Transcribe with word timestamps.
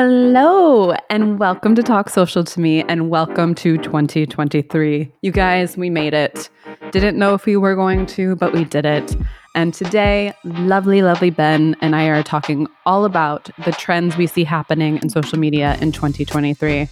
Hello, 0.00 0.92
and 1.10 1.40
welcome 1.40 1.74
to 1.74 1.82
Talk 1.82 2.08
Social 2.08 2.44
to 2.44 2.60
Me, 2.60 2.84
and 2.84 3.10
welcome 3.10 3.52
to 3.56 3.76
2023. 3.78 5.12
You 5.22 5.32
guys, 5.32 5.76
we 5.76 5.90
made 5.90 6.14
it. 6.14 6.48
Didn't 6.92 7.18
know 7.18 7.34
if 7.34 7.46
we 7.46 7.56
were 7.56 7.74
going 7.74 8.06
to, 8.06 8.36
but 8.36 8.52
we 8.52 8.62
did 8.62 8.86
it. 8.86 9.16
And 9.56 9.74
today, 9.74 10.34
lovely, 10.44 11.02
lovely 11.02 11.30
Ben 11.30 11.74
and 11.80 11.96
I 11.96 12.04
are 12.10 12.22
talking 12.22 12.68
all 12.86 13.04
about 13.06 13.50
the 13.64 13.72
trends 13.72 14.16
we 14.16 14.28
see 14.28 14.44
happening 14.44 14.98
in 15.02 15.10
social 15.10 15.36
media 15.36 15.76
in 15.80 15.90
2023. 15.90 16.88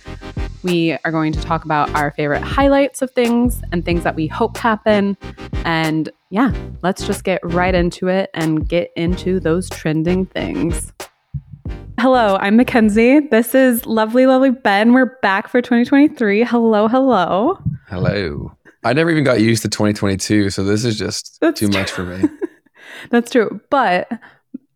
We 0.65 0.99
are 1.05 1.13
going 1.13 1.33
to 1.33 1.41
talk 1.41 1.65
about 1.65 1.89
our 1.95 2.11
favorite 2.11 2.43
highlights 2.43 3.03
of 3.03 3.13
things 3.13 3.63
and 3.71 3.85
things 3.85 4.03
that 4.03 4.17
we 4.17 4.27
hope 4.27 4.57
happen. 4.57 5.17
And 5.65 6.09
yeah, 6.31 6.53
let's 6.83 7.07
just 7.07 7.23
get 7.23 7.39
right 7.45 7.73
into 7.73 8.09
it 8.09 8.31
and 8.35 8.69
get 8.69 8.91
into 8.97 9.39
those 9.39 9.71
trending 9.71 10.27
things. 10.27 10.93
Hello, 11.99 12.37
I'm 12.43 12.57
Mackenzie. 12.57 13.21
This 13.21 13.55
is 13.55 13.87
lovely, 13.87 14.27
lovely 14.27 14.51
Ben. 14.51 14.93
We're 14.93 15.19
back 15.23 15.49
for 15.49 15.63
2023. 15.63 16.45
Hello, 16.45 16.89
hello. 16.89 17.59
Hello. 17.89 18.53
I 18.85 18.93
never 18.93 19.11
even 19.11 19.25
got 19.25 19.41
used 19.41 19.63
to 19.63 19.71
2022, 19.71 20.51
so 20.51 20.63
this 20.63 20.85
is 20.85 20.99
just 20.99 21.39
That's 21.41 21.59
too 21.59 21.69
true. 21.69 21.81
much 21.81 21.91
for 21.91 22.05
me. 22.05 22.29
That's 23.11 23.31
true. 23.31 23.63
But 23.71 24.11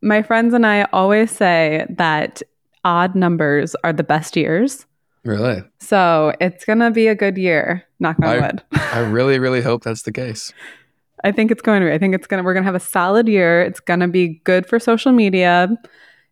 my 0.01 0.23
friends 0.23 0.55
and 0.55 0.67
I 0.67 0.85
always 0.95 1.31
say 1.31 1.87
that 1.91 2.41
odd 2.87 3.15
numbers 3.15 3.77
are 3.85 3.93
the 3.93 4.03
best 4.03 4.35
years. 4.35 4.87
Really? 5.23 5.63
So 5.79 6.33
it's 6.41 6.65
going 6.65 6.79
to 6.79 6.91
be 6.91 7.07
a 7.07 7.15
good 7.15 7.37
year, 7.37 7.85
knock 7.99 8.17
on 8.21 8.25
I, 8.25 8.39
wood. 8.41 8.63
I 8.73 9.01
really, 9.01 9.39
really 9.39 9.61
hope 9.61 9.85
that's 9.85 10.03
the 10.03 10.13
case. 10.13 10.55
I 11.23 11.33
think 11.33 11.51
it's 11.51 11.61
going 11.61 11.83
to 11.83 11.89
be. 11.89 11.93
I 11.93 11.99
think 11.99 12.15
it's 12.15 12.27
going 12.27 12.43
to, 12.43 12.45
we're 12.45 12.55
going 12.55 12.65
to 12.65 12.69
have 12.69 12.75
a 12.75 12.81
solid 12.81 13.29
year. 13.29 13.61
It's 13.61 13.81
going 13.81 14.01
to 14.01 14.09
be 14.09 14.41
good 14.45 14.65
for 14.65 14.79
social 14.79 15.13
media. 15.13 15.69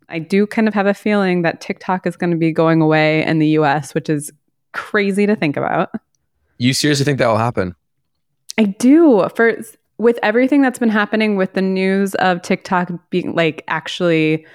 I 0.08 0.18
do 0.18 0.46
kind 0.46 0.68
of 0.68 0.74
have 0.74 0.86
a 0.86 0.94
feeling 0.94 1.42
that 1.42 1.60
TikTok 1.60 2.06
is 2.06 2.16
going 2.16 2.30
to 2.30 2.36
be 2.36 2.52
going 2.52 2.80
away 2.80 3.24
in 3.24 3.38
the 3.38 3.48
US, 3.48 3.94
which 3.94 4.08
is 4.08 4.32
crazy 4.72 5.26
to 5.26 5.36
think 5.36 5.56
about. 5.56 5.90
You 6.58 6.72
seriously 6.72 7.04
think 7.04 7.18
that 7.18 7.28
will 7.28 7.36
happen? 7.36 7.74
I 8.56 8.64
do. 8.64 9.28
For 9.34 9.56
with 9.98 10.18
everything 10.22 10.62
that's 10.62 10.78
been 10.78 10.88
happening 10.88 11.36
with 11.36 11.54
the 11.54 11.62
news 11.62 12.14
of 12.16 12.42
TikTok 12.42 12.90
being 13.10 13.34
like 13.34 13.64
actually 13.68 14.46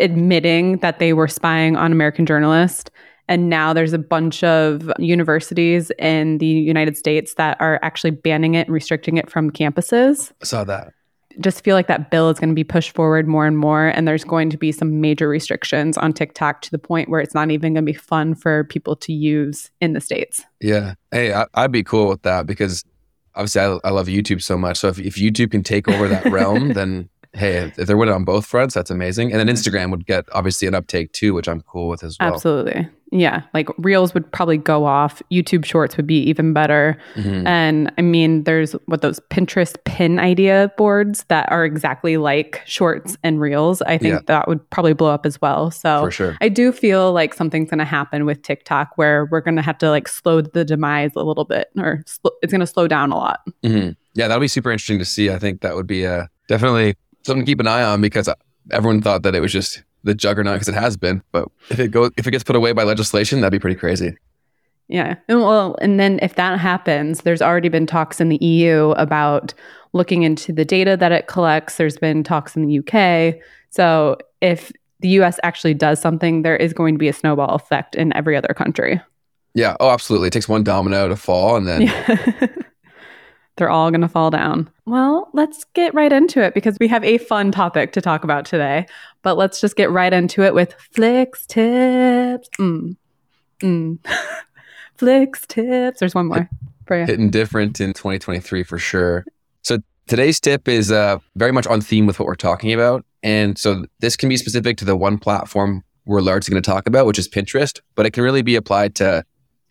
admitting 0.00 0.78
that 0.78 0.98
they 0.98 1.12
were 1.12 1.28
spying 1.28 1.76
on 1.76 1.92
American 1.92 2.26
journalists. 2.26 2.90
And 3.28 3.50
now 3.50 3.72
there's 3.72 3.92
a 3.92 3.98
bunch 3.98 4.42
of 4.42 4.90
universities 4.98 5.90
in 5.98 6.38
the 6.38 6.46
United 6.46 6.96
States 6.96 7.34
that 7.34 7.60
are 7.60 7.78
actually 7.82 8.12
banning 8.12 8.54
it 8.54 8.68
and 8.68 8.74
restricting 8.74 9.16
it 9.16 9.30
from 9.30 9.50
campuses. 9.50 10.32
I 10.40 10.44
saw 10.44 10.64
that. 10.64 10.92
Just 11.40 11.62
feel 11.62 11.76
like 11.76 11.86
that 11.86 12.10
bill 12.10 12.30
is 12.30 12.38
going 12.38 12.48
to 12.48 12.54
be 12.54 12.64
pushed 12.64 12.94
forward 12.94 13.28
more 13.28 13.46
and 13.46 13.56
more. 13.56 13.88
And 13.88 14.08
there's 14.08 14.24
going 14.24 14.50
to 14.50 14.56
be 14.56 14.72
some 14.72 15.00
major 15.00 15.28
restrictions 15.28 15.96
on 15.96 16.12
TikTok 16.12 16.62
to 16.62 16.70
the 16.70 16.78
point 16.78 17.08
where 17.08 17.20
it's 17.20 17.34
not 17.34 17.50
even 17.50 17.74
going 17.74 17.84
to 17.84 17.92
be 17.92 17.96
fun 17.96 18.34
for 18.34 18.64
people 18.64 18.96
to 18.96 19.12
use 19.12 19.70
in 19.80 19.92
the 19.92 20.00
States. 20.00 20.42
Yeah. 20.60 20.94
Hey, 21.12 21.32
I, 21.32 21.46
I'd 21.54 21.72
be 21.72 21.84
cool 21.84 22.08
with 22.08 22.22
that 22.22 22.46
because 22.46 22.84
obviously 23.34 23.60
I, 23.60 23.78
I 23.84 23.90
love 23.90 24.08
YouTube 24.08 24.42
so 24.42 24.58
much. 24.58 24.78
So 24.78 24.88
if, 24.88 24.98
if 24.98 25.14
YouTube 25.14 25.50
can 25.50 25.62
take 25.62 25.88
over 25.88 26.08
that 26.08 26.24
realm, 26.26 26.72
then 26.74 27.08
hey, 27.32 27.72
if 27.76 27.86
they're 27.86 27.96
winning 27.96 28.14
on 28.14 28.24
both 28.24 28.46
fronts, 28.46 28.74
that's 28.74 28.90
amazing. 28.90 29.32
And 29.32 29.40
then 29.40 29.54
Instagram 29.54 29.90
would 29.90 30.06
get 30.06 30.24
obviously 30.32 30.68
an 30.68 30.74
uptake 30.74 31.12
too, 31.12 31.34
which 31.34 31.48
I'm 31.48 31.60
cool 31.62 31.88
with 31.88 32.02
as 32.02 32.16
well. 32.18 32.34
Absolutely. 32.34 32.88
Yeah. 33.10 33.42
Like 33.54 33.68
Reels 33.78 34.12
would 34.12 34.30
probably 34.32 34.58
go 34.58 34.84
off. 34.84 35.22
YouTube 35.32 35.64
Shorts 35.64 35.96
would 35.96 36.06
be 36.06 36.18
even 36.24 36.52
better. 36.52 36.98
Mm-hmm. 37.14 37.46
And 37.46 37.92
I 37.96 38.02
mean, 38.02 38.44
there's 38.44 38.72
what 38.86 39.00
those 39.00 39.18
Pinterest 39.30 39.76
pin 39.84 40.18
idea 40.18 40.70
boards 40.76 41.24
that 41.28 41.50
are 41.50 41.64
exactly 41.64 42.18
like 42.18 42.60
Shorts 42.66 43.16
and 43.22 43.40
Reels. 43.40 43.80
I 43.82 43.96
think 43.98 44.14
yeah. 44.14 44.20
that 44.26 44.48
would 44.48 44.68
probably 44.70 44.92
blow 44.92 45.10
up 45.10 45.24
as 45.24 45.40
well. 45.40 45.70
So 45.70 46.02
For 46.02 46.10
sure. 46.10 46.36
I 46.40 46.48
do 46.48 46.70
feel 46.70 47.12
like 47.12 47.32
something's 47.34 47.70
going 47.70 47.78
to 47.78 47.84
happen 47.84 48.26
with 48.26 48.42
TikTok 48.42 48.90
where 48.96 49.24
we're 49.26 49.40
going 49.40 49.56
to 49.56 49.62
have 49.62 49.78
to 49.78 49.90
like 49.90 50.08
slow 50.08 50.42
the 50.42 50.64
demise 50.64 51.12
a 51.16 51.22
little 51.22 51.44
bit 51.44 51.68
or 51.78 52.02
sl- 52.06 52.28
it's 52.42 52.52
going 52.52 52.60
to 52.60 52.66
slow 52.66 52.88
down 52.88 53.10
a 53.10 53.16
lot. 53.16 53.40
Mm-hmm. 53.62 53.92
Yeah. 54.14 54.28
That'll 54.28 54.40
be 54.40 54.48
super 54.48 54.70
interesting 54.70 54.98
to 54.98 55.06
see. 55.06 55.30
I 55.30 55.38
think 55.38 55.62
that 55.62 55.76
would 55.76 55.86
be 55.86 56.04
a 56.04 56.28
definitely 56.48 56.96
something 57.28 57.44
to 57.44 57.50
keep 57.50 57.60
an 57.60 57.66
eye 57.66 57.82
on 57.82 58.00
because 58.00 58.28
everyone 58.70 59.00
thought 59.00 59.22
that 59.22 59.34
it 59.34 59.40
was 59.40 59.52
just 59.52 59.82
the 60.04 60.14
juggernaut 60.14 60.56
because 60.56 60.68
it 60.68 60.74
has 60.74 60.96
been. 60.96 61.22
But 61.32 61.48
if 61.70 61.78
it 61.78 61.88
goes, 61.90 62.10
if 62.16 62.26
it 62.26 62.30
gets 62.30 62.44
put 62.44 62.56
away 62.56 62.72
by 62.72 62.82
legislation, 62.82 63.40
that'd 63.40 63.52
be 63.52 63.60
pretty 63.60 63.78
crazy. 63.78 64.16
Yeah. 64.88 65.16
And 65.28 65.40
well, 65.40 65.76
and 65.80 66.00
then 66.00 66.18
if 66.22 66.34
that 66.36 66.58
happens, 66.58 67.22
there's 67.22 67.42
already 67.42 67.68
been 67.68 67.86
talks 67.86 68.20
in 68.20 68.30
the 68.30 68.42
EU 68.42 68.90
about 68.92 69.52
looking 69.92 70.22
into 70.22 70.52
the 70.52 70.64
data 70.64 70.96
that 70.96 71.12
it 71.12 71.26
collects. 71.26 71.76
There's 71.76 71.98
been 71.98 72.24
talks 72.24 72.56
in 72.56 72.66
the 72.66 72.78
UK. 72.78 73.36
So 73.70 74.16
if 74.40 74.72
the 75.00 75.08
US 75.20 75.38
actually 75.42 75.74
does 75.74 76.00
something, 76.00 76.42
there 76.42 76.56
is 76.56 76.72
going 76.72 76.94
to 76.94 76.98
be 76.98 77.08
a 77.08 77.12
snowball 77.12 77.54
effect 77.54 77.94
in 77.94 78.16
every 78.16 78.36
other 78.36 78.54
country. 78.56 79.00
Yeah. 79.54 79.76
Oh, 79.78 79.90
absolutely. 79.90 80.28
It 80.28 80.32
takes 80.32 80.48
one 80.48 80.64
domino 80.64 81.08
to 81.08 81.16
fall 81.16 81.56
and 81.56 81.66
then 81.66 81.82
yeah. 81.82 82.46
they're 83.56 83.70
all 83.70 83.90
going 83.90 84.00
to 84.00 84.08
fall 84.08 84.30
down. 84.30 84.70
Well, 84.88 85.28
let's 85.34 85.64
get 85.74 85.92
right 85.92 86.10
into 86.10 86.42
it 86.42 86.54
because 86.54 86.78
we 86.80 86.88
have 86.88 87.04
a 87.04 87.18
fun 87.18 87.52
topic 87.52 87.92
to 87.92 88.00
talk 88.00 88.24
about 88.24 88.46
today. 88.46 88.86
But 89.20 89.36
let's 89.36 89.60
just 89.60 89.76
get 89.76 89.90
right 89.90 90.12
into 90.12 90.42
it 90.42 90.54
with 90.54 90.72
Flick's 90.92 91.44
tips. 91.46 92.48
Mm. 92.58 92.96
Mm. 93.60 93.98
Flick's 94.96 95.46
tips. 95.46 96.00
There's 96.00 96.14
one 96.14 96.28
more 96.28 96.48
for 96.86 96.98
you. 96.98 97.04
Hitting 97.04 97.28
different 97.28 97.82
in 97.82 97.92
2023 97.92 98.62
for 98.62 98.78
sure. 98.78 99.26
So 99.60 99.76
today's 100.06 100.40
tip 100.40 100.66
is 100.68 100.90
uh, 100.90 101.18
very 101.36 101.52
much 101.52 101.66
on 101.66 101.82
theme 101.82 102.06
with 102.06 102.18
what 102.18 102.24
we're 102.24 102.34
talking 102.34 102.72
about. 102.72 103.04
And 103.22 103.58
so 103.58 103.84
this 104.00 104.16
can 104.16 104.30
be 104.30 104.38
specific 104.38 104.78
to 104.78 104.86
the 104.86 104.96
one 104.96 105.18
platform 105.18 105.84
we're 106.06 106.22
largely 106.22 106.52
going 106.52 106.62
to 106.62 106.70
talk 106.70 106.88
about, 106.88 107.04
which 107.04 107.18
is 107.18 107.28
Pinterest, 107.28 107.78
but 107.94 108.06
it 108.06 108.12
can 108.12 108.24
really 108.24 108.40
be 108.40 108.56
applied 108.56 108.94
to 108.94 109.22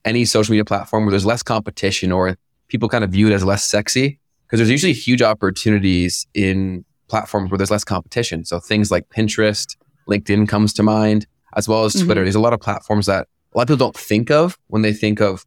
any 0.06 0.26
social 0.26 0.52
media 0.52 0.64
platform 0.64 1.06
where 1.06 1.12
there's 1.12 1.26
less 1.26 1.42
competition 1.42 2.12
or 2.12 2.38
people 2.68 2.88
kind 2.88 3.04
of 3.04 3.10
view 3.10 3.28
it 3.28 3.34
as 3.34 3.44
less 3.44 3.66
sexy 3.66 4.20
because 4.48 4.60
there's 4.60 4.72
usually 4.72 4.94
huge 4.94 5.22
opportunities 5.22 6.26
in 6.34 6.86
platforms 7.10 7.52
where 7.52 7.58
there's 7.58 7.72
less 7.72 7.84
competition. 7.84 8.46
So 8.46 8.60
things 8.60 8.92
like 8.92 9.10
Pinterest, 9.10 9.76
LinkedIn 10.10 10.48
comes 10.48 10.74
to 10.74 10.84
mind, 10.84 11.28
as 11.56 11.68
well 11.68 11.84
as 11.84 11.94
mm-hmm. 11.94 12.06
Twitter. 12.06 12.24
There's 12.24 12.36
a 12.36 12.40
lot 12.40 12.54
of 12.54 12.62
platforms 12.62 13.08
that 13.08 13.28
a 13.54 13.58
lot 13.58 13.64
of 13.64 13.68
people 13.68 13.86
don't 13.86 13.98
think 13.98 14.32
of 14.32 14.58
when 14.68 14.82
they 14.82 14.94
think 14.94 15.20
of 15.20 15.46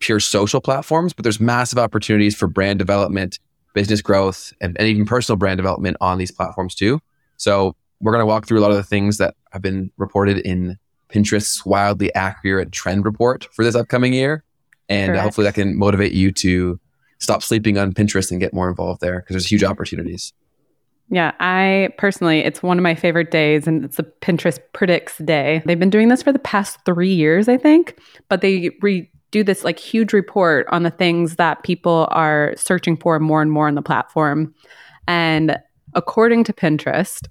pure 0.00 0.20
social 0.20 0.60
platforms, 0.60 1.12
but 1.12 1.24
there's 1.24 1.40
massive 1.40 1.78
opportunities 1.78 2.34
for 2.34 2.46
brand 2.46 2.78
development, 2.78 3.38
business 3.74 4.00
growth, 4.00 4.52
and, 4.60 4.76
and 4.78 4.88
even 4.88 5.04
personal 5.04 5.36
brand 5.36 5.58
development 5.58 5.96
on 6.00 6.18
these 6.18 6.30
platforms 6.30 6.74
too. 6.74 7.00
So 7.36 7.76
we're 8.00 8.12
going 8.12 8.22
to 8.22 8.26
walk 8.26 8.46
through 8.46 8.60
a 8.60 8.62
lot 8.62 8.70
of 8.70 8.76
the 8.76 8.82
things 8.82 9.18
that 9.18 9.34
have 9.52 9.60
been 9.60 9.90
reported 9.98 10.38
in 10.38 10.78
Pinterest's 11.12 11.66
wildly 11.66 12.14
accurate 12.14 12.72
trend 12.72 13.04
report 13.04 13.48
for 13.52 13.64
this 13.64 13.74
upcoming 13.74 14.12
year 14.12 14.44
and 14.88 15.10
Correct. 15.10 15.22
hopefully 15.22 15.44
that 15.46 15.54
can 15.54 15.76
motivate 15.76 16.12
you 16.12 16.32
to 16.32 16.78
stop 17.18 17.42
sleeping 17.42 17.78
on 17.78 17.92
Pinterest 17.92 18.30
and 18.30 18.40
get 18.40 18.52
more 18.52 18.68
involved 18.68 19.00
there 19.00 19.20
because 19.20 19.34
there's 19.34 19.50
huge 19.50 19.64
opportunities. 19.64 20.32
Yeah, 21.10 21.32
I 21.40 21.88
personally, 21.96 22.40
it's 22.40 22.62
one 22.62 22.78
of 22.78 22.82
my 22.82 22.94
favorite 22.94 23.30
days, 23.30 23.66
and 23.66 23.84
it's 23.84 23.96
the 23.96 24.02
Pinterest 24.02 24.58
Predicts 24.74 25.16
Day. 25.18 25.62
They've 25.64 25.78
been 25.78 25.90
doing 25.90 26.08
this 26.08 26.22
for 26.22 26.32
the 26.32 26.38
past 26.38 26.78
three 26.84 27.12
years, 27.12 27.48
I 27.48 27.56
think, 27.56 27.98
but 28.28 28.42
they 28.42 28.70
re- 28.82 29.10
do 29.30 29.42
this 29.42 29.64
like 29.64 29.78
huge 29.78 30.12
report 30.12 30.66
on 30.70 30.82
the 30.82 30.90
things 30.90 31.36
that 31.36 31.62
people 31.62 32.08
are 32.10 32.54
searching 32.56 32.96
for 32.96 33.18
more 33.18 33.42
and 33.42 33.50
more 33.50 33.68
on 33.68 33.74
the 33.74 33.82
platform. 33.82 34.54
And 35.06 35.58
according 35.94 36.44
to 36.44 36.52
Pinterest, 36.52 37.26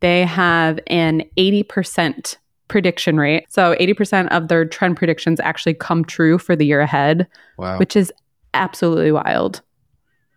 they 0.00 0.24
have 0.24 0.78
an 0.88 1.22
80% 1.36 2.36
prediction 2.68 3.18
rate. 3.18 3.44
So 3.50 3.76
80% 3.76 4.28
of 4.28 4.48
their 4.48 4.64
trend 4.64 4.96
predictions 4.96 5.40
actually 5.40 5.74
come 5.74 6.04
true 6.04 6.38
for 6.38 6.56
the 6.56 6.64
year 6.64 6.80
ahead, 6.80 7.26
wow. 7.58 7.78
which 7.78 7.96
is 7.96 8.12
absolutely 8.54 9.12
wild. 9.12 9.62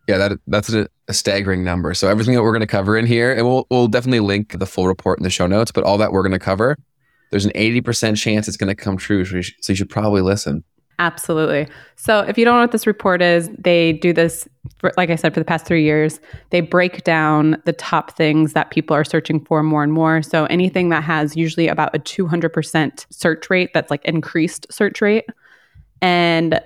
Yeah, 0.07 0.17
that 0.17 0.39
that's 0.47 0.71
a, 0.71 0.87
a 1.07 1.13
staggering 1.13 1.63
number. 1.63 1.93
So 1.93 2.07
everything 2.07 2.35
that 2.35 2.43
we're 2.43 2.51
going 2.51 2.61
to 2.61 2.67
cover 2.67 2.97
in 2.97 3.05
here, 3.05 3.33
and 3.33 3.45
we'll 3.45 3.65
we'll 3.69 3.87
definitely 3.87 4.19
link 4.19 4.57
the 4.59 4.65
full 4.65 4.87
report 4.87 5.19
in 5.19 5.23
the 5.23 5.29
show 5.29 5.47
notes. 5.47 5.71
But 5.71 5.83
all 5.83 5.97
that 5.97 6.11
we're 6.11 6.21
going 6.21 6.31
to 6.31 6.39
cover, 6.39 6.77
there's 7.31 7.45
an 7.45 7.51
80% 7.53 8.17
chance 8.17 8.47
it's 8.47 8.57
going 8.57 8.67
to 8.67 8.75
come 8.75 8.97
true. 8.97 9.25
So 9.25 9.37
you, 9.37 9.41
should, 9.41 9.55
so 9.63 9.73
you 9.73 9.77
should 9.77 9.89
probably 9.89 10.21
listen. 10.21 10.63
Absolutely. 10.99 11.67
So, 11.97 12.19
if 12.21 12.37
you 12.37 12.45
don't 12.45 12.55
know 12.55 12.61
what 12.61 12.71
this 12.71 12.87
report 12.87 13.21
is, 13.21 13.49
they 13.57 13.93
do 13.93 14.13
this, 14.13 14.47
for, 14.77 14.93
like 14.95 15.09
I 15.09 15.15
said, 15.15 15.33
for 15.33 15.41
the 15.41 15.45
past 15.45 15.65
three 15.65 15.83
years. 15.83 16.21
They 16.51 16.61
break 16.61 17.03
down 17.03 17.61
the 17.65 17.73
top 17.73 18.15
things 18.15 18.53
that 18.53 18.71
people 18.71 18.95
are 18.95 19.03
searching 19.03 19.43
for 19.43 19.61
more 19.61 19.83
and 19.83 19.91
more. 19.91 20.21
So, 20.21 20.45
anything 20.45 20.89
that 20.89 21.03
has 21.03 21.35
usually 21.35 21.67
about 21.67 21.93
a 21.93 21.99
200% 21.99 23.05
search 23.09 23.49
rate, 23.49 23.71
that's 23.73 23.91
like 23.91 24.05
increased 24.05 24.71
search 24.71 25.01
rate. 25.01 25.25
And 26.01 26.61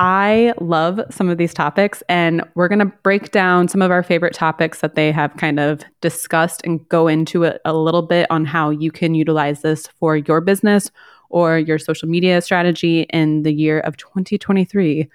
I 0.00 0.52
love 0.60 1.00
some 1.10 1.28
of 1.28 1.38
these 1.38 1.52
topics, 1.52 2.02
and 2.08 2.42
we're 2.54 2.68
going 2.68 2.78
to 2.78 2.92
break 3.02 3.32
down 3.32 3.66
some 3.66 3.82
of 3.82 3.90
our 3.90 4.04
favorite 4.04 4.32
topics 4.32 4.80
that 4.80 4.94
they 4.94 5.10
have 5.10 5.36
kind 5.36 5.58
of 5.58 5.82
discussed 6.00 6.60
and 6.64 6.88
go 6.88 7.08
into 7.08 7.42
it 7.42 7.60
a 7.64 7.74
little 7.74 8.02
bit 8.02 8.30
on 8.30 8.44
how 8.44 8.70
you 8.70 8.92
can 8.92 9.14
utilize 9.14 9.62
this 9.62 9.88
for 9.98 10.16
your 10.16 10.40
business 10.40 10.92
or 11.30 11.58
your 11.58 11.78
social 11.78 12.08
media 12.08 12.40
strategy 12.40 13.02
in 13.10 13.42
the 13.42 13.52
year 13.52 13.80
of 13.80 13.96
2023. 13.96 15.08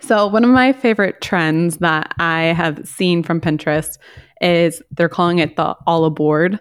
So, 0.00 0.26
one 0.26 0.44
of 0.44 0.50
my 0.50 0.74
favorite 0.74 1.22
trends 1.22 1.78
that 1.78 2.14
I 2.18 2.44
have 2.44 2.86
seen 2.86 3.22
from 3.22 3.40
Pinterest 3.40 3.96
is 4.42 4.82
they're 4.90 5.08
calling 5.08 5.38
it 5.38 5.56
the 5.56 5.74
all 5.86 6.04
aboard. 6.04 6.60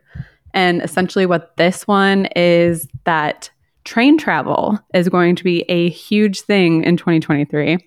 And 0.53 0.81
essentially, 0.81 1.25
what 1.25 1.57
this 1.57 1.85
one 1.85 2.27
is 2.37 2.87
that 3.03 3.49
train 3.85 4.17
travel 4.17 4.77
is 4.93 5.07
going 5.07 5.35
to 5.35 5.43
be 5.43 5.61
a 5.69 5.89
huge 5.89 6.41
thing 6.41 6.83
in 6.83 6.97
2023, 6.97 7.77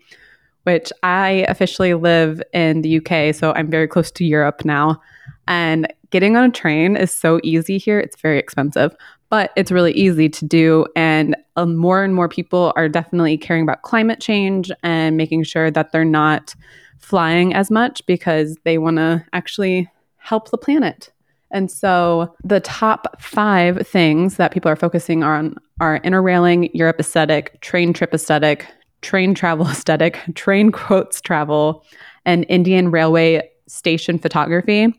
which 0.62 0.93
I 1.03 1.45
officially 1.49 1.95
live 1.95 2.41
in 2.53 2.83
the 2.83 2.99
UK. 2.99 3.35
So 3.35 3.53
I'm 3.55 3.71
very 3.71 3.89
close 3.89 4.11
to 4.12 4.25
Europe 4.25 4.65
now. 4.65 5.00
And 5.47 5.93
getting 6.11 6.37
on 6.37 6.45
a 6.45 6.53
train 6.53 6.97
is 6.97 7.11
so 7.11 7.41
easy 7.43 7.79
here. 7.79 7.99
It's 7.99 8.21
very 8.21 8.39
expensive, 8.39 8.95
but 9.29 9.50
it's 9.56 9.73
really 9.73 9.93
easy 9.93 10.29
to 10.29 10.45
do. 10.45 10.87
And 10.95 11.37
um, 11.56 11.77
more 11.77 12.03
and 12.03 12.15
more 12.15 12.29
people 12.29 12.73
are 12.77 12.89
definitely 12.89 13.37
caring 13.37 13.65
about 13.65 13.83
climate 13.83 14.21
change 14.21 14.71
and 14.83 15.17
making 15.17 15.45
sure 15.45 15.71
that 15.71 15.93
they're 15.93 16.05
not 16.05 16.55
flying 16.99 17.55
as 17.55 17.71
much 17.71 18.05
because 18.06 18.56
they 18.65 18.79
want 18.79 18.97
to 18.97 19.25
actually 19.33 19.91
help 20.17 20.50
the 20.50 20.59
planet. 20.59 21.11
And 21.50 21.71
so 21.71 22.35
the 22.45 22.61
top 22.61 23.21
five 23.21 23.87
things 23.87 24.37
that 24.37 24.53
people 24.53 24.71
are 24.71 24.77
focusing 24.77 25.23
on 25.23 25.56
are 25.81 26.00
interrailing, 26.00 26.71
Europe 26.75 27.00
aesthetic, 27.00 27.61
train 27.61 27.93
trip 27.93 28.12
aesthetic, 28.12 28.67
train 29.03 29.35
travel 29.35 29.67
aesthetic, 29.71 30.21
train 30.35 30.71
quotes 30.71 31.21
travel, 31.21 31.85
and 32.25 32.45
Indian 32.49 32.91
railway 32.91 33.49
station 33.67 34.19
photography. 34.19 34.93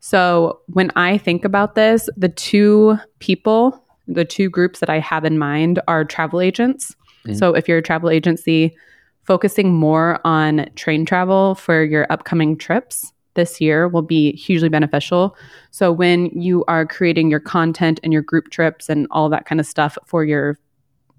So 0.00 0.60
when 0.66 0.90
I 0.96 1.16
think 1.16 1.44
about 1.44 1.74
this, 1.74 2.08
the 2.16 2.28
two 2.28 2.98
people, 3.20 3.82
the 4.06 4.24
two 4.24 4.50
groups 4.50 4.80
that 4.80 4.90
I 4.90 4.98
have 4.98 5.24
in 5.24 5.38
mind 5.38 5.80
are 5.88 6.04
travel 6.04 6.40
agents. 6.40 6.94
Mm-hmm. 7.26 7.38
So 7.38 7.54
if 7.54 7.68
you're 7.68 7.78
a 7.78 7.82
travel 7.82 8.10
agency, 8.10 8.76
focusing 9.24 9.72
more 9.72 10.20
on 10.24 10.68
train 10.74 11.06
travel 11.06 11.54
for 11.54 11.82
your 11.82 12.06
upcoming 12.10 12.58
trips 12.58 13.14
this 13.34 13.60
year 13.60 13.88
will 13.88 14.02
be 14.02 14.32
hugely 14.36 14.68
beneficial. 14.68 15.36
So 15.70 15.92
when 15.92 16.26
you 16.26 16.64
are 16.66 16.86
creating 16.86 17.30
your 17.30 17.40
content 17.40 18.00
and 18.02 18.12
your 18.12 18.22
group 18.22 18.50
trips 18.50 18.88
and 18.88 19.06
all 19.10 19.28
that 19.28 19.46
kind 19.46 19.60
of 19.60 19.66
stuff 19.66 19.98
for 20.06 20.24
your 20.24 20.58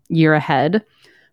year 0.10 0.34
ahead, 0.34 0.84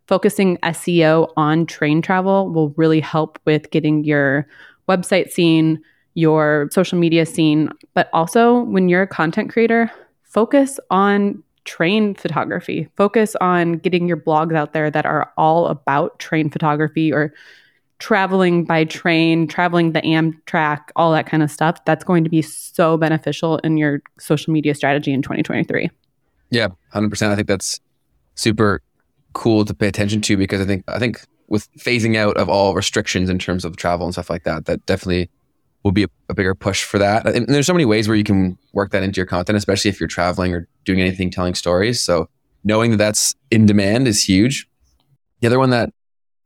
focusing 0.07 0.57
SEO 0.57 1.31
on 1.37 1.65
train 1.65 2.01
travel 2.01 2.49
will 2.49 2.69
really 2.71 2.99
help 2.99 3.39
with 3.45 3.71
getting 3.71 4.03
your 4.03 4.47
website 4.89 5.31
seen, 5.31 5.79
your 6.13 6.69
social 6.71 6.99
media 6.99 7.25
seen, 7.25 7.69
but 7.93 8.09
also 8.13 8.63
when 8.63 8.89
you're 8.89 9.03
a 9.03 9.07
content 9.07 9.51
creator, 9.51 9.89
focus 10.23 10.79
on 10.89 11.41
train 11.65 12.13
photography. 12.15 12.89
Focus 12.97 13.35
on 13.39 13.73
getting 13.77 14.07
your 14.07 14.17
blogs 14.17 14.55
out 14.55 14.73
there 14.73 14.91
that 14.91 15.05
are 15.05 15.31
all 15.37 15.67
about 15.67 16.19
train 16.19 16.49
photography 16.49 17.11
or 17.11 17.33
traveling 18.03 18.65
by 18.65 18.83
train, 18.83 19.47
traveling 19.47 19.93
the 19.93 20.01
Amtrak, 20.01 20.89
all 20.97 21.13
that 21.13 21.25
kind 21.25 21.41
of 21.41 21.49
stuff. 21.49 21.83
That's 21.85 22.03
going 22.03 22.25
to 22.25 22.29
be 22.29 22.41
so 22.41 22.97
beneficial 22.97 23.59
in 23.59 23.77
your 23.77 24.01
social 24.19 24.51
media 24.51 24.75
strategy 24.75 25.13
in 25.13 25.21
2023. 25.21 25.89
Yeah, 26.49 26.67
100%. 26.93 27.29
I 27.29 27.35
think 27.37 27.47
that's 27.47 27.79
super 28.35 28.81
cool 29.31 29.63
to 29.63 29.73
pay 29.73 29.87
attention 29.87 30.19
to 30.19 30.35
because 30.35 30.59
I 30.59 30.65
think 30.65 30.83
I 30.89 30.99
think 30.99 31.25
with 31.47 31.71
phasing 31.77 32.17
out 32.17 32.35
of 32.35 32.49
all 32.49 32.75
restrictions 32.75 33.29
in 33.29 33.39
terms 33.39 33.63
of 33.63 33.77
travel 33.77 34.05
and 34.05 34.13
stuff 34.13 34.29
like 34.29 34.43
that, 34.43 34.65
that 34.65 34.85
definitely 34.85 35.29
will 35.83 35.93
be 35.93 36.03
a, 36.03 36.07
a, 36.27 36.33
bigger 36.33 36.53
push 36.53 36.83
for 36.83 36.97
that. 36.97 37.25
And 37.25 37.47
there's 37.47 37.67
so 37.67 37.73
many 37.73 37.85
ways 37.85 38.09
where 38.09 38.17
you 38.17 38.25
can 38.25 38.57
work 38.73 38.91
that 38.91 39.03
into 39.03 39.15
your 39.15 39.25
content, 39.25 39.55
especially 39.55 39.87
if 39.87 40.01
you're 40.01 40.07
traveling 40.07 40.53
or 40.53 40.67
doing 40.83 40.99
anything 40.99 41.31
telling 41.31 41.55
stories. 41.55 42.03
So 42.03 42.27
knowing 42.65 42.91
that 42.91 42.97
that's 42.97 43.33
in 43.49 43.65
demand 43.65 44.09
is 44.09 44.27
huge. 44.27 44.67
The 45.39 45.47
other 45.47 45.59
one 45.59 45.69
that 45.69 45.93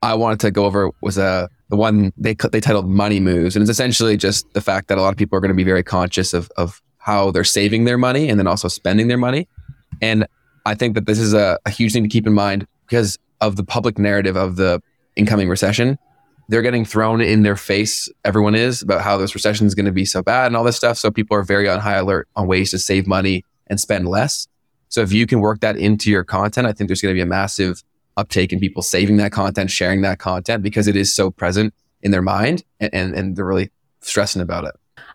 I 0.02 0.14
wanted 0.14 0.40
to 0.40 0.50
go 0.50 0.64
over 0.64 0.90
was 1.00 1.18
uh, 1.18 1.48
the 1.70 1.76
one 1.76 2.12
they 2.16 2.34
they 2.52 2.60
titled 2.60 2.88
"Money 2.88 3.20
Moves," 3.20 3.56
and 3.56 3.62
it's 3.62 3.70
essentially 3.70 4.16
just 4.16 4.50
the 4.52 4.60
fact 4.60 4.88
that 4.88 4.98
a 4.98 5.00
lot 5.00 5.10
of 5.10 5.16
people 5.16 5.36
are 5.36 5.40
going 5.40 5.50
to 5.50 5.56
be 5.56 5.64
very 5.64 5.82
conscious 5.82 6.32
of 6.32 6.50
of 6.56 6.80
how 6.98 7.30
they're 7.30 7.44
saving 7.44 7.84
their 7.84 7.98
money 7.98 8.28
and 8.28 8.38
then 8.38 8.46
also 8.46 8.68
spending 8.68 9.08
their 9.08 9.18
money. 9.18 9.48
And 10.02 10.26
I 10.66 10.74
think 10.74 10.94
that 10.94 11.06
this 11.06 11.18
is 11.18 11.32
a, 11.32 11.58
a 11.64 11.70
huge 11.70 11.92
thing 11.92 12.02
to 12.02 12.08
keep 12.08 12.26
in 12.26 12.34
mind 12.34 12.66
because 12.86 13.18
of 13.40 13.56
the 13.56 13.64
public 13.64 13.98
narrative 13.98 14.36
of 14.36 14.56
the 14.56 14.82
incoming 15.16 15.48
recession 15.48 15.98
they're 16.48 16.62
getting 16.62 16.84
thrown 16.84 17.20
in 17.20 17.42
their 17.42 17.56
face. 17.56 18.08
Everyone 18.24 18.54
is 18.54 18.82
about 18.82 19.02
how 19.02 19.18
this 19.18 19.34
recession 19.34 19.66
is 19.66 19.74
going 19.74 19.86
to 19.86 19.92
be 19.92 20.04
so 20.04 20.22
bad 20.22 20.46
and 20.46 20.56
all 20.56 20.64
this 20.64 20.76
stuff. 20.76 20.96
So 20.96 21.10
people 21.10 21.36
are 21.36 21.42
very 21.42 21.68
on 21.68 21.78
high 21.80 21.96
alert 21.96 22.26
on 22.36 22.46
ways 22.46 22.70
to 22.70 22.78
save 22.78 23.06
money 23.06 23.44
and 23.66 23.78
spend 23.78 24.08
less. 24.08 24.48
So 24.88 25.02
if 25.02 25.12
you 25.12 25.26
can 25.26 25.40
work 25.40 25.60
that 25.60 25.76
into 25.76 26.10
your 26.10 26.24
content, 26.24 26.66
I 26.66 26.72
think 26.72 26.88
there's 26.88 27.02
going 27.02 27.14
to 27.14 27.18
be 27.18 27.22
a 27.22 27.26
massive 27.26 27.82
uptake 28.18 28.52
in 28.52 28.60
people 28.60 28.82
saving 28.82 29.16
that 29.18 29.32
content, 29.32 29.70
sharing 29.70 30.02
that 30.02 30.18
content 30.18 30.62
because 30.62 30.88
it 30.88 30.96
is 30.96 31.14
so 31.14 31.30
present 31.30 31.72
in 32.02 32.10
their 32.10 32.22
mind 32.22 32.64
and, 32.80 32.92
and, 32.92 33.14
and 33.14 33.36
they're 33.36 33.44
really 33.44 33.70
stressing 34.00 34.42
about 34.42 34.64
it. 34.64 34.74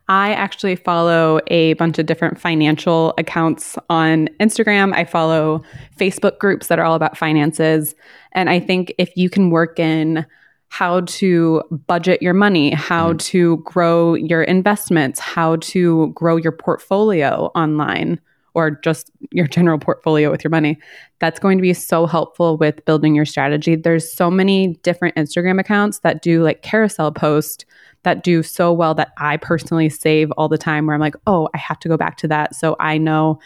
I 0.10 0.34
actually 0.34 0.76
follow 0.76 1.40
a 1.48 1.74
bunch 1.74 1.98
of 1.98 2.06
different 2.06 2.40
financial 2.40 3.14
accounts 3.18 3.78
on 3.90 4.28
Instagram. 4.40 4.94
I 4.94 5.06
follow 5.06 5.64
Facebook 5.98 6.40
groups 6.40 6.68
that 6.68 6.78
are 6.78 6.86
all 6.86 6.96
about 6.96 7.18
finances. 7.18 7.96
And 8.34 8.50
I 8.50 8.60
think 8.60 8.94
if 8.98 9.16
you 9.16 9.30
can 9.30 9.50
work 9.50 9.80
in 9.80 10.26
how 10.68 11.02
to 11.02 11.62
budget 11.88 12.22
your 12.22 12.34
money, 12.34 12.72
how 12.72 13.14
mm. 13.14 13.20
to 13.20 13.58
grow 13.58 14.16
your 14.16 14.44
investments, 14.44 15.20
how 15.20 15.58
to 15.58 16.08
grow 16.16 16.36
your 16.36 16.52
portfolio 16.52 17.52
online 17.56 18.20
or 18.54 18.72
just 18.72 19.12
your 19.32 19.48
general 19.48 19.78
portfolio 19.78 20.30
with 20.30 20.44
your 20.44 20.52
money. 20.52 20.80
That's 21.20 21.40
going 21.40 21.58
to 21.58 21.62
be 21.62 21.74
so 21.74 22.06
helpful 22.06 22.58
with 22.58 22.84
building 22.86 23.16
your 23.16 23.26
strategy. 23.26 23.76
There's 23.76 24.12
so 24.12 24.30
many 24.30 24.76
different 24.84 25.16
Instagram 25.16 25.60
accounts 25.60 26.00
that 26.00 26.22
do 26.22 26.44
like 26.44 26.62
carousel 26.62 27.12
posts 27.12 27.66
that 28.04 28.24
do 28.24 28.44
so 28.44 28.72
well 28.74 28.94
that 28.96 29.14
I 29.18 29.38
personally 29.38 29.90
save 29.90 30.32
all 30.32 30.50
the 30.50 30.58
time 30.58 30.86
where 30.86 30.94
I'm 30.94 31.02
like, 31.02 31.16
"Oh, 31.26 31.50
I 31.54 31.58
have 31.58 31.80
to 31.80 31.88
go 31.88 31.98
back 31.98 32.18
to 32.18 32.28
that 32.28 32.56
so 32.56 32.76
I 32.80 32.98
know 32.98 33.40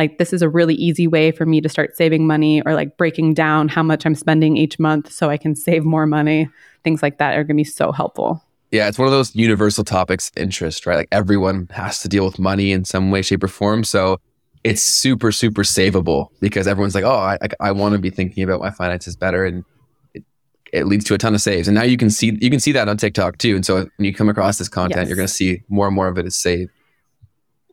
like 0.00 0.16
this 0.16 0.32
is 0.32 0.40
a 0.40 0.48
really 0.48 0.74
easy 0.76 1.06
way 1.06 1.30
for 1.30 1.44
me 1.44 1.60
to 1.60 1.68
start 1.68 1.94
saving 1.94 2.26
money 2.26 2.62
or 2.62 2.72
like 2.74 2.96
breaking 2.96 3.34
down 3.34 3.68
how 3.68 3.82
much 3.82 4.06
I'm 4.06 4.14
spending 4.14 4.56
each 4.56 4.78
month 4.78 5.12
so 5.12 5.28
I 5.28 5.36
can 5.36 5.54
save 5.54 5.84
more 5.84 6.06
money. 6.06 6.48
Things 6.84 7.02
like 7.02 7.18
that 7.18 7.36
are 7.36 7.44
going 7.44 7.58
to 7.58 7.60
be 7.60 7.64
so 7.64 7.92
helpful. 7.92 8.42
Yeah, 8.70 8.88
it's 8.88 8.98
one 8.98 9.06
of 9.06 9.12
those 9.12 9.36
universal 9.36 9.84
topics 9.84 10.32
interest, 10.38 10.86
right? 10.86 10.96
Like 10.96 11.08
everyone 11.12 11.68
has 11.72 12.00
to 12.00 12.08
deal 12.08 12.24
with 12.24 12.38
money 12.38 12.72
in 12.72 12.86
some 12.86 13.10
way, 13.10 13.20
shape, 13.20 13.44
or 13.44 13.48
form. 13.48 13.84
So 13.84 14.20
it's 14.62 14.82
super, 14.82 15.32
super 15.32 15.62
savable 15.62 16.28
because 16.40 16.66
everyone's 16.66 16.94
like, 16.94 17.04
oh, 17.04 17.10
I, 17.10 17.38
I, 17.40 17.48
I 17.68 17.72
want 17.72 17.94
to 17.94 17.98
be 17.98 18.10
thinking 18.10 18.42
about 18.42 18.60
my 18.60 18.70
finances 18.70 19.16
better, 19.16 19.44
and 19.44 19.64
it, 20.12 20.24
it, 20.72 20.86
leads 20.86 21.04
to 21.06 21.14
a 21.14 21.18
ton 21.18 21.34
of 21.34 21.40
saves. 21.40 21.66
And 21.66 21.74
now 21.74 21.82
you 21.82 21.96
can 21.96 22.10
see 22.10 22.36
you 22.40 22.50
can 22.50 22.60
see 22.60 22.72
that 22.72 22.88
on 22.88 22.96
TikTok 22.96 23.38
too. 23.38 23.56
And 23.56 23.64
so 23.64 23.76
when 23.76 24.04
you 24.04 24.14
come 24.14 24.28
across 24.28 24.58
this 24.58 24.68
content, 24.68 25.02
yes. 25.02 25.08
you're 25.08 25.16
going 25.16 25.28
to 25.28 25.32
see 25.32 25.62
more 25.68 25.86
and 25.86 25.94
more 25.94 26.08
of 26.08 26.18
it 26.18 26.26
is 26.26 26.36
saved. 26.36 26.70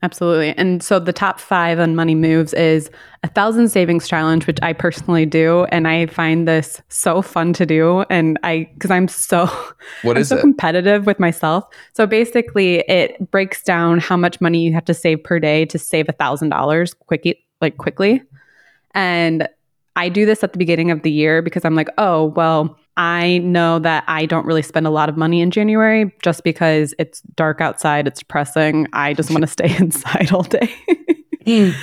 Absolutely. 0.03 0.49
And 0.57 0.83
so 0.83 0.99
the 0.99 1.13
top 1.13 1.39
five 1.39 1.79
on 1.79 1.95
money 1.95 2.13
moves 2.13 2.53
is 2.53 2.91
a 3.23 3.27
thousand 3.27 3.69
savings 3.69 4.07
challenge, 4.07 4.45
which 4.45 4.59
I 4.61 4.71
personally 4.71 5.25
do. 5.25 5.65
And 5.65 5.87
I 5.87 6.05
find 6.05 6.47
this 6.47 6.81
so 6.89 7.23
fun 7.23 7.51
to 7.53 7.65
do. 7.65 8.01
And 8.09 8.37
I, 8.43 8.69
cause 8.79 8.91
I'm 8.91 9.07
so, 9.07 9.45
what 10.03 10.15
I'm 10.15 10.21
is 10.21 10.29
so 10.29 10.37
it? 10.37 10.41
competitive 10.41 11.07
with 11.07 11.19
myself. 11.19 11.65
So 11.93 12.05
basically 12.05 12.79
it 12.87 13.31
breaks 13.31 13.63
down 13.63 13.99
how 13.99 14.15
much 14.17 14.39
money 14.39 14.63
you 14.63 14.73
have 14.73 14.85
to 14.85 14.93
save 14.93 15.23
per 15.23 15.39
day 15.39 15.65
to 15.65 15.79
save 15.79 16.07
a 16.09 16.13
thousand 16.13 16.49
dollars 16.49 16.93
quickly, 16.93 17.43
like 17.59 17.77
quickly. 17.77 18.21
And 18.93 19.49
I 19.95 20.09
do 20.09 20.27
this 20.27 20.43
at 20.43 20.53
the 20.53 20.59
beginning 20.59 20.91
of 20.91 21.01
the 21.01 21.11
year 21.11 21.41
because 21.41 21.65
I'm 21.65 21.75
like, 21.75 21.89
oh, 21.97 22.25
well, 22.25 22.77
I 22.97 23.37
know 23.39 23.77
that 23.79 24.03
I 24.07 24.25
don't 24.25 24.45
really 24.45 24.63
spend 24.63 24.87
a 24.87 24.89
lot 24.89 25.07
of 25.07 25.15
money 25.15 25.39
in 25.41 25.51
January 25.51 26.11
just 26.23 26.43
because 26.43 26.95
it's 26.97 27.21
dark 27.35 27.61
outside, 27.61 28.07
it's 28.07 28.19
depressing. 28.19 28.87
I 28.91 29.13
just 29.13 29.29
want 29.29 29.41
to 29.41 29.47
stay 29.47 29.75
inside 29.79 30.31
all 30.31 30.43
day. 30.43 30.73
mm. 31.45 31.75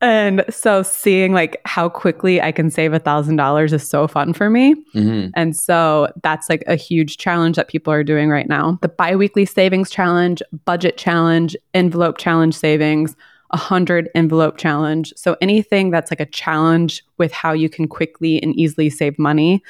And 0.00 0.44
so 0.48 0.82
seeing 0.84 1.32
like 1.32 1.60
how 1.64 1.88
quickly 1.88 2.40
I 2.40 2.52
can 2.52 2.70
save 2.70 2.92
a 2.92 3.00
thousand 3.00 3.34
dollars 3.34 3.72
is 3.72 3.88
so 3.88 4.06
fun 4.06 4.32
for 4.32 4.48
me. 4.48 4.74
Mm-hmm. 4.94 5.30
And 5.34 5.56
so 5.56 6.12
that's 6.22 6.48
like 6.48 6.62
a 6.68 6.76
huge 6.76 7.16
challenge 7.16 7.56
that 7.56 7.66
people 7.66 7.92
are 7.92 8.04
doing 8.04 8.28
right 8.28 8.48
now. 8.48 8.78
The 8.80 8.88
biweekly 8.88 9.44
savings 9.44 9.90
challenge, 9.90 10.40
budget 10.64 10.98
challenge, 10.98 11.56
envelope 11.74 12.18
challenge 12.18 12.54
savings, 12.54 13.16
a 13.50 13.56
hundred 13.56 14.08
envelope 14.14 14.56
challenge. 14.56 15.12
So 15.16 15.36
anything 15.40 15.90
that's 15.90 16.12
like 16.12 16.20
a 16.20 16.26
challenge 16.26 17.02
with 17.16 17.32
how 17.32 17.52
you 17.52 17.68
can 17.68 17.88
quickly 17.88 18.40
and 18.40 18.54
easily 18.54 18.90
save 18.90 19.18
money 19.18 19.64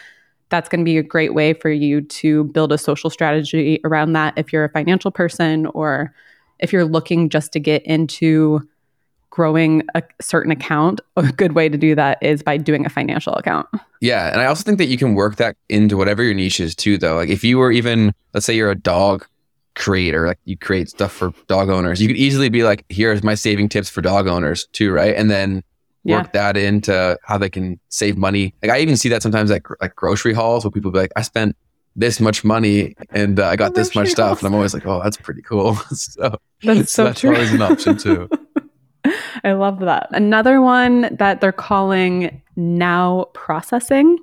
that's 0.51 0.69
going 0.69 0.81
to 0.81 0.85
be 0.85 0.99
a 0.99 1.03
great 1.03 1.35
way 1.35 1.53
for 1.53 1.71
you 1.71 2.01
to 2.01 2.45
build 2.45 2.73
a 2.73 2.79
social 2.79 3.11
strategy 3.11 3.81
around 3.85 4.13
that 4.15 4.35
if 4.37 4.53
you're 4.53 4.65
a 4.65 4.71
financial 4.71 5.11
person 5.11 5.67
or 5.67 6.15
if 6.59 6.73
you're 6.73 6.85
looking 6.85 7.29
just 7.29 7.53
to 7.53 7.61
get 7.61 7.85
into 7.85 8.67
growing 9.31 9.83
a 9.95 10.03
certain 10.21 10.51
account 10.51 11.01
a 11.17 11.31
good 11.33 11.53
way 11.53 11.69
to 11.69 11.77
do 11.77 11.95
that 11.95 12.19
is 12.23 12.43
by 12.43 12.57
doing 12.57 12.87
a 12.87 12.89
financial 12.89 13.35
account. 13.35 13.69
Yeah 14.01 14.33
and 14.33 14.41
i 14.41 14.47
also 14.47 14.63
think 14.63 14.79
that 14.79 14.87
you 14.87 14.97
can 14.97 15.15
work 15.15 15.37
that 15.37 15.57
into 15.69 15.97
whatever 15.97 16.23
your 16.23 16.35
niche 16.35 16.61
is 16.61 16.75
too 16.75 16.99
though. 16.99 17.17
Like 17.17 17.29
if 17.29 17.45
you 17.45 17.59
were 17.59 17.71
even 17.71 18.13
let's 18.33 18.47
say 18.47 18.57
you're 18.57 18.71
a 18.71 18.75
dog 18.75 19.27
creator 19.75 20.27
like 20.27 20.41
you 20.45 20.57
create 20.57 20.89
stuff 20.89 21.13
for 21.13 21.33
dog 21.47 21.69
owners 21.69 22.03
you 22.03 22.09
could 22.09 22.17
easily 22.17 22.49
be 22.49 22.65
like 22.65 22.85
here's 22.89 23.23
my 23.23 23.35
saving 23.35 23.69
tips 23.69 23.89
for 23.89 24.01
dog 24.01 24.27
owners 24.27 24.67
too 24.73 24.91
right? 24.91 25.15
And 25.15 25.31
then 25.31 25.63
work 26.09 26.27
yeah. 26.35 26.53
that 26.53 26.57
into 26.57 27.19
how 27.23 27.39
they 27.39 27.51
can 27.51 27.79
save 27.89 28.17
money. 28.17 28.55
Like 28.63 28.73
I 28.73 28.81
even 28.81 28.97
see 28.97 29.09
that 29.11 29.23
sometimes 29.23 29.51
at 29.51 29.63
like 29.81 29.95
grocery 29.95 30.33
hauls 30.33 30.65
where 30.65 30.71
people 30.71 30.91
be 30.91 30.99
like, 30.99 31.13
I 31.17 31.23
spent 31.23 31.57
this 31.97 32.21
much 32.21 32.45
money 32.45 32.95
and 33.11 33.41
uh, 33.41 33.49
I 33.49 33.57
got 33.57 33.75
this 33.75 33.95
much 33.95 34.09
stuff, 34.09 34.39
and 34.39 34.47
I'm 34.47 34.55
always 34.55 34.73
like, 34.73 34.87
oh, 34.87 35.03
that's 35.03 35.17
pretty 35.17 35.43
cool. 35.43 35.75
so 35.91 36.39
that's 36.63 36.93
so, 36.93 37.05
that's 37.05 37.21
true. 37.21 37.35
always 37.35 37.53
an 37.53 37.63
option 37.63 37.97
too. 37.99 38.29
I 39.45 39.53
love 39.53 39.81
that. 39.81 40.09
Another 40.13 40.61
one 40.61 41.15
that 41.17 41.41
they're 41.41 41.53
calling 41.53 42.43
now 42.57 43.27
processing. 43.35 44.19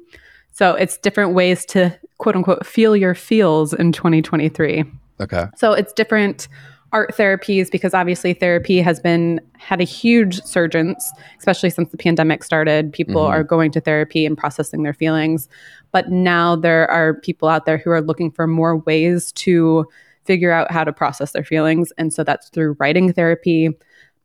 So 0.51 0.73
it's 0.75 0.97
different 0.97 1.33
ways 1.33 1.65
to 1.67 1.97
quote 2.17 2.35
unquote 2.35 2.65
feel 2.65 2.95
your 2.95 3.13
feels 3.13 3.73
in 3.73 3.91
2023. 3.91 4.85
Okay. 5.19 5.45
So 5.55 5.73
it's 5.73 5.93
different 5.93 6.47
art 6.95 7.13
therapies 7.13 7.69
because 7.69 7.93
obviously 7.93 8.33
therapy 8.33 8.79
has 8.79 9.01
been 9.01 9.41
had 9.57 9.81
a 9.81 9.83
huge 9.83 10.41
surgence, 10.43 11.11
especially 11.37 11.69
since 11.69 11.91
the 11.91 11.97
pandemic 11.97 12.41
started. 12.41 12.93
People 12.93 13.23
Mhm. 13.25 13.29
are 13.31 13.43
going 13.43 13.69
to 13.71 13.81
therapy 13.81 14.25
and 14.25 14.37
processing 14.37 14.83
their 14.83 14.93
feelings. 14.93 15.49
But 15.91 16.09
now 16.09 16.55
there 16.55 16.89
are 16.89 17.15
people 17.15 17.49
out 17.49 17.65
there 17.65 17.77
who 17.77 17.89
are 17.91 18.01
looking 18.01 18.31
for 18.31 18.47
more 18.47 18.77
ways 18.77 19.33
to 19.33 19.85
figure 20.23 20.53
out 20.53 20.71
how 20.71 20.85
to 20.85 20.93
process 20.93 21.33
their 21.33 21.43
feelings. 21.43 21.91
And 21.97 22.13
so 22.13 22.23
that's 22.23 22.47
through 22.47 22.77
writing 22.79 23.11
therapy, 23.11 23.71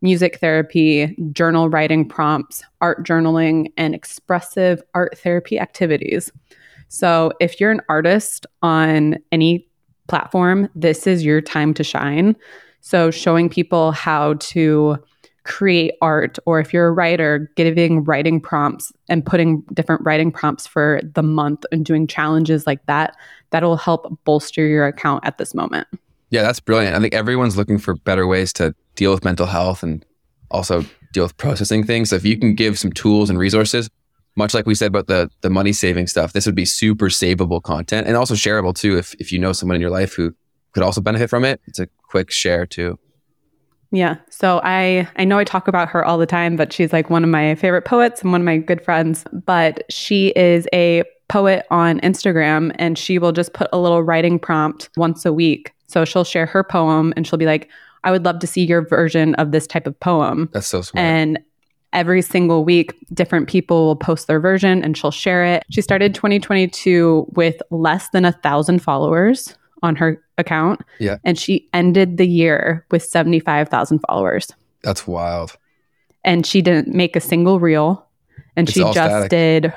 music 0.01 0.39
therapy, 0.39 1.17
journal 1.33 1.69
writing 1.69 2.09
prompts, 2.09 2.63
art 2.81 3.05
journaling, 3.05 3.73
and 3.77 3.97
expressive 3.97 4.81
art 4.95 5.19
therapy 5.19 5.59
activities. 5.59 6.31
So 6.87 7.33
if 7.41 7.61
you're 7.61 7.73
an 7.73 7.83
artist 7.89 8.47
on 8.63 9.19
any 9.33 9.67
platform, 10.11 10.69
this 10.75 11.07
is 11.07 11.25
your 11.25 11.41
time 11.41 11.73
to 11.75 11.85
shine. 11.85 12.37
So, 12.83 13.11
showing 13.11 13.49
people 13.49 13.93
how 13.93 14.35
to 14.35 14.99
create 15.45 15.93
art, 16.03 16.39
or 16.45 16.61
if 16.61 16.73
you're 16.75 16.89
a 16.89 16.93
writer, 16.93 17.51
giving 17.57 18.05
writing 18.05 18.41
prompts 18.41 18.93
and 19.09 19.25
putting 19.25 19.63
different 19.73 20.03
writing 20.05 20.31
prompts 20.31 20.67
for 20.67 21.01
the 21.15 21.23
month 21.23 21.65
and 21.73 21.85
doing 21.87 22.07
challenges 22.07 22.67
like 22.67 22.85
that, 22.87 23.17
that'll 23.51 23.77
help 23.77 24.07
bolster 24.25 24.67
your 24.67 24.87
account 24.87 25.25
at 25.25 25.39
this 25.39 25.55
moment. 25.55 25.87
Yeah, 26.31 26.43
that's 26.43 26.61
brilliant. 26.61 26.95
I 26.95 27.01
think 27.01 27.15
everyone's 27.15 27.57
looking 27.57 27.79
for 27.79 27.95
better 27.97 28.27
ways 28.27 28.53
to 28.55 28.75
deal 28.97 29.13
with 29.13 29.25
mental 29.25 29.47
health 29.47 29.83
and 29.83 30.05
also 30.51 30.85
deal 31.13 31.25
with 31.25 31.37
processing 31.37 31.85
things. 31.85 32.11
So 32.11 32.17
if 32.17 32.25
you 32.25 32.39
can 32.39 32.55
give 32.55 32.79
some 32.79 32.93
tools 32.93 33.31
and 33.31 33.39
resources, 33.39 33.89
much 34.41 34.55
like 34.55 34.67
we 34.67 34.75
said 34.75 34.89
about 34.89 35.07
the 35.07 35.31
the 35.43 35.51
money 35.51 35.73
saving 35.73 36.07
stuff, 36.07 36.33
this 36.33 36.47
would 36.47 36.55
be 36.55 36.65
super 36.65 37.07
savable 37.07 37.63
content 37.63 38.07
and 38.07 38.17
also 38.17 38.35
shareable 38.35 38.75
too. 38.75 38.99
If 38.99 39.15
if 39.21 39.31
you 39.31 39.39
know 39.39 39.53
someone 39.53 39.77
in 39.77 39.81
your 39.81 39.91
life 39.91 40.15
who 40.15 40.35
could 40.73 40.83
also 40.83 41.01
benefit 41.01 41.29
from 41.31 41.45
it, 41.45 41.61
it's 41.67 41.79
a 41.79 41.87
quick 42.09 42.31
share 42.31 42.67
too. 42.67 42.99
Yeah. 43.93 44.17
So 44.31 44.61
I 44.65 45.07
I 45.17 45.25
know 45.25 45.39
I 45.39 45.45
talk 45.45 45.69
about 45.69 45.89
her 45.91 46.05
all 46.05 46.17
the 46.19 46.27
time, 46.27 46.57
but 46.57 46.73
she's 46.73 46.93
like 46.93 47.11
one 47.11 47.23
of 47.23 47.31
my 47.31 47.55
favorite 47.55 47.85
poets 47.85 48.23
and 48.23 48.33
one 48.33 48.41
of 48.41 48.45
my 48.45 48.57
good 48.57 48.83
friends. 48.83 49.25
But 49.33 49.85
she 49.91 50.29
is 50.29 50.67
a 50.73 51.05
poet 51.29 51.67
on 51.71 52.01
Instagram 52.01 52.75
and 52.79 52.99
she 52.99 53.19
will 53.19 53.33
just 53.33 53.53
put 53.53 53.69
a 53.73 53.79
little 53.79 54.03
writing 54.03 54.39
prompt 54.39 54.89
once 54.97 55.25
a 55.25 55.33
week. 55.33 55.73
So 55.87 56.05
she'll 56.05 56.25
share 56.25 56.47
her 56.47 56.65
poem 56.65 57.13
and 57.17 57.27
she'll 57.27 57.39
be 57.39 57.47
like, 57.47 57.69
I 58.05 58.11
would 58.11 58.25
love 58.25 58.39
to 58.39 58.47
see 58.47 58.65
your 58.65 58.87
version 58.87 59.35
of 59.37 59.53
this 59.53 59.67
type 59.67 59.87
of 59.87 59.99
poem. 60.01 60.49
That's 60.53 60.67
so 60.67 60.83
smart. 60.83 61.05
And 61.05 61.39
every 61.93 62.23
single 62.23 62.65
week, 62.65 62.95
different 63.13 63.49
people 63.49 63.87
will 63.87 63.97
post 63.97 64.27
their 64.27 64.41
version 64.41 64.83
and 64.83 64.97
she'll 64.97 65.11
share 65.11 65.45
it. 65.45 65.65
She 65.71 65.81
started 65.83 66.15
2022 66.15 67.27
with 67.35 67.61
less 67.71 68.09
than 68.11 68.25
a 68.25 68.33
thousand 68.33 68.81
followers 68.81 69.57
on 69.83 69.97
her 69.97 70.23
account. 70.39 70.81
Yeah. 70.99 71.17
And 71.25 71.39
she 71.39 71.69
ended 71.73 72.17
the 72.17 72.27
year 72.27 72.85
with 72.91 73.03
75,000 73.05 73.99
followers. 74.01 74.49
that's 74.83 75.07
wild. 75.07 75.57
And 76.23 76.45
she 76.47 76.61
didn't 76.63 76.95
make 76.95 77.17
a 77.17 77.21
single 77.21 77.59
reel. 77.61 78.07
And 78.57 78.69
It's 78.69 78.75
she 78.77 78.83
just 78.83 78.95
static. 78.95 79.31
did 79.31 79.73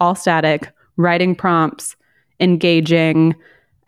all 0.00 0.14
static, 0.14 0.70
writing 0.96 1.34
prompts, 1.34 1.96
engaging. 2.40 3.34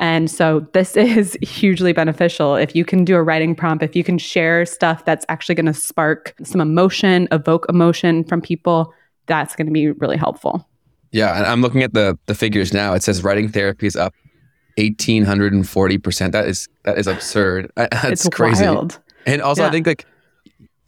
And 0.00 0.30
so 0.30 0.60
this 0.72 0.96
is 0.96 1.38
hugely 1.42 1.92
beneficial. 1.92 2.56
If 2.56 2.74
you 2.74 2.84
can 2.84 3.04
do 3.04 3.14
a 3.14 3.22
writing 3.22 3.54
prompt, 3.54 3.84
if 3.84 3.94
you 3.94 4.02
can 4.02 4.18
share 4.18 4.66
stuff 4.66 5.04
that's 5.04 5.24
actually 5.28 5.54
going 5.54 5.66
to 5.66 5.74
spark 5.74 6.34
some 6.42 6.60
emotion, 6.60 7.28
evoke 7.30 7.66
emotion 7.68 8.24
from 8.24 8.40
people, 8.40 8.92
that's 9.26 9.54
going 9.54 9.66
to 9.66 9.72
be 9.72 9.92
really 9.92 10.16
helpful. 10.16 10.66
Yeah, 11.12 11.36
and 11.36 11.46
I'm 11.46 11.60
looking 11.60 11.82
at 11.82 11.92
the 11.92 12.18
the 12.26 12.34
figures 12.34 12.72
now. 12.72 12.94
It 12.94 13.02
says 13.02 13.22
writing 13.22 13.48
therapy 13.48 13.86
is 13.86 13.96
up 13.96 14.14
1840%. 14.78 16.32
That 16.32 16.46
is 16.46 16.68
that 16.84 16.98
is 16.98 17.06
absurd. 17.06 17.70
That's 17.76 18.04
it's 18.04 18.28
crazy. 18.28 18.64
wild. 18.64 18.98
And 19.26 19.42
also, 19.42 19.64
I 19.64 19.70
think 19.70 19.86
like 19.86 20.06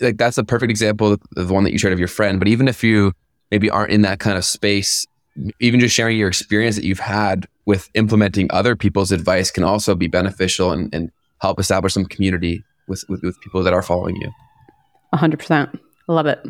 like 0.01 0.17
that's 0.17 0.39
a 0.39 0.45
perfect 0.45 0.71
example 0.71 1.13
of 1.13 1.21
the 1.33 1.53
one 1.53 1.65
that 1.65 1.73
you 1.73 1.79
shared 1.79 1.93
of 1.93 1.99
your 1.99 2.09
friend. 2.09 2.39
But 2.39 2.49
even 2.49 2.67
if 2.69 2.83
you 2.83 3.13
maybe 3.51 3.69
aren't 3.69 3.93
in 3.93 4.03
that 4.03 4.21
kind 4.21 4.39
of 4.39 4.45
space, 4.45 5.07
even 5.61 5.81
just 5.81 5.95
sharing 5.95 6.17
your 6.17 6.29
experience 6.29 6.77
that 6.77 6.85
you've 6.85 6.99
had 6.99 7.47
with 7.67 7.89
implementing 7.95 8.49
other 8.51 8.75
people's 8.77 9.13
advice 9.13 9.51
can 9.51 9.63
also 9.65 9.95
be 9.95 10.09
beneficial 10.09 10.73
and, 10.73 10.93
and 10.95 11.11
help 11.41 11.61
establish 11.61 11.95
some 11.95 12.05
community 12.05 12.65
with, 12.89 13.05
with 13.09 13.23
with 13.23 13.41
people 13.41 13.63
that 13.63 13.73
are 13.73 13.83
following 13.83 14.17
you. 14.17 14.31
100%. 15.15 15.79
Love 16.09 16.27
it. 16.27 16.41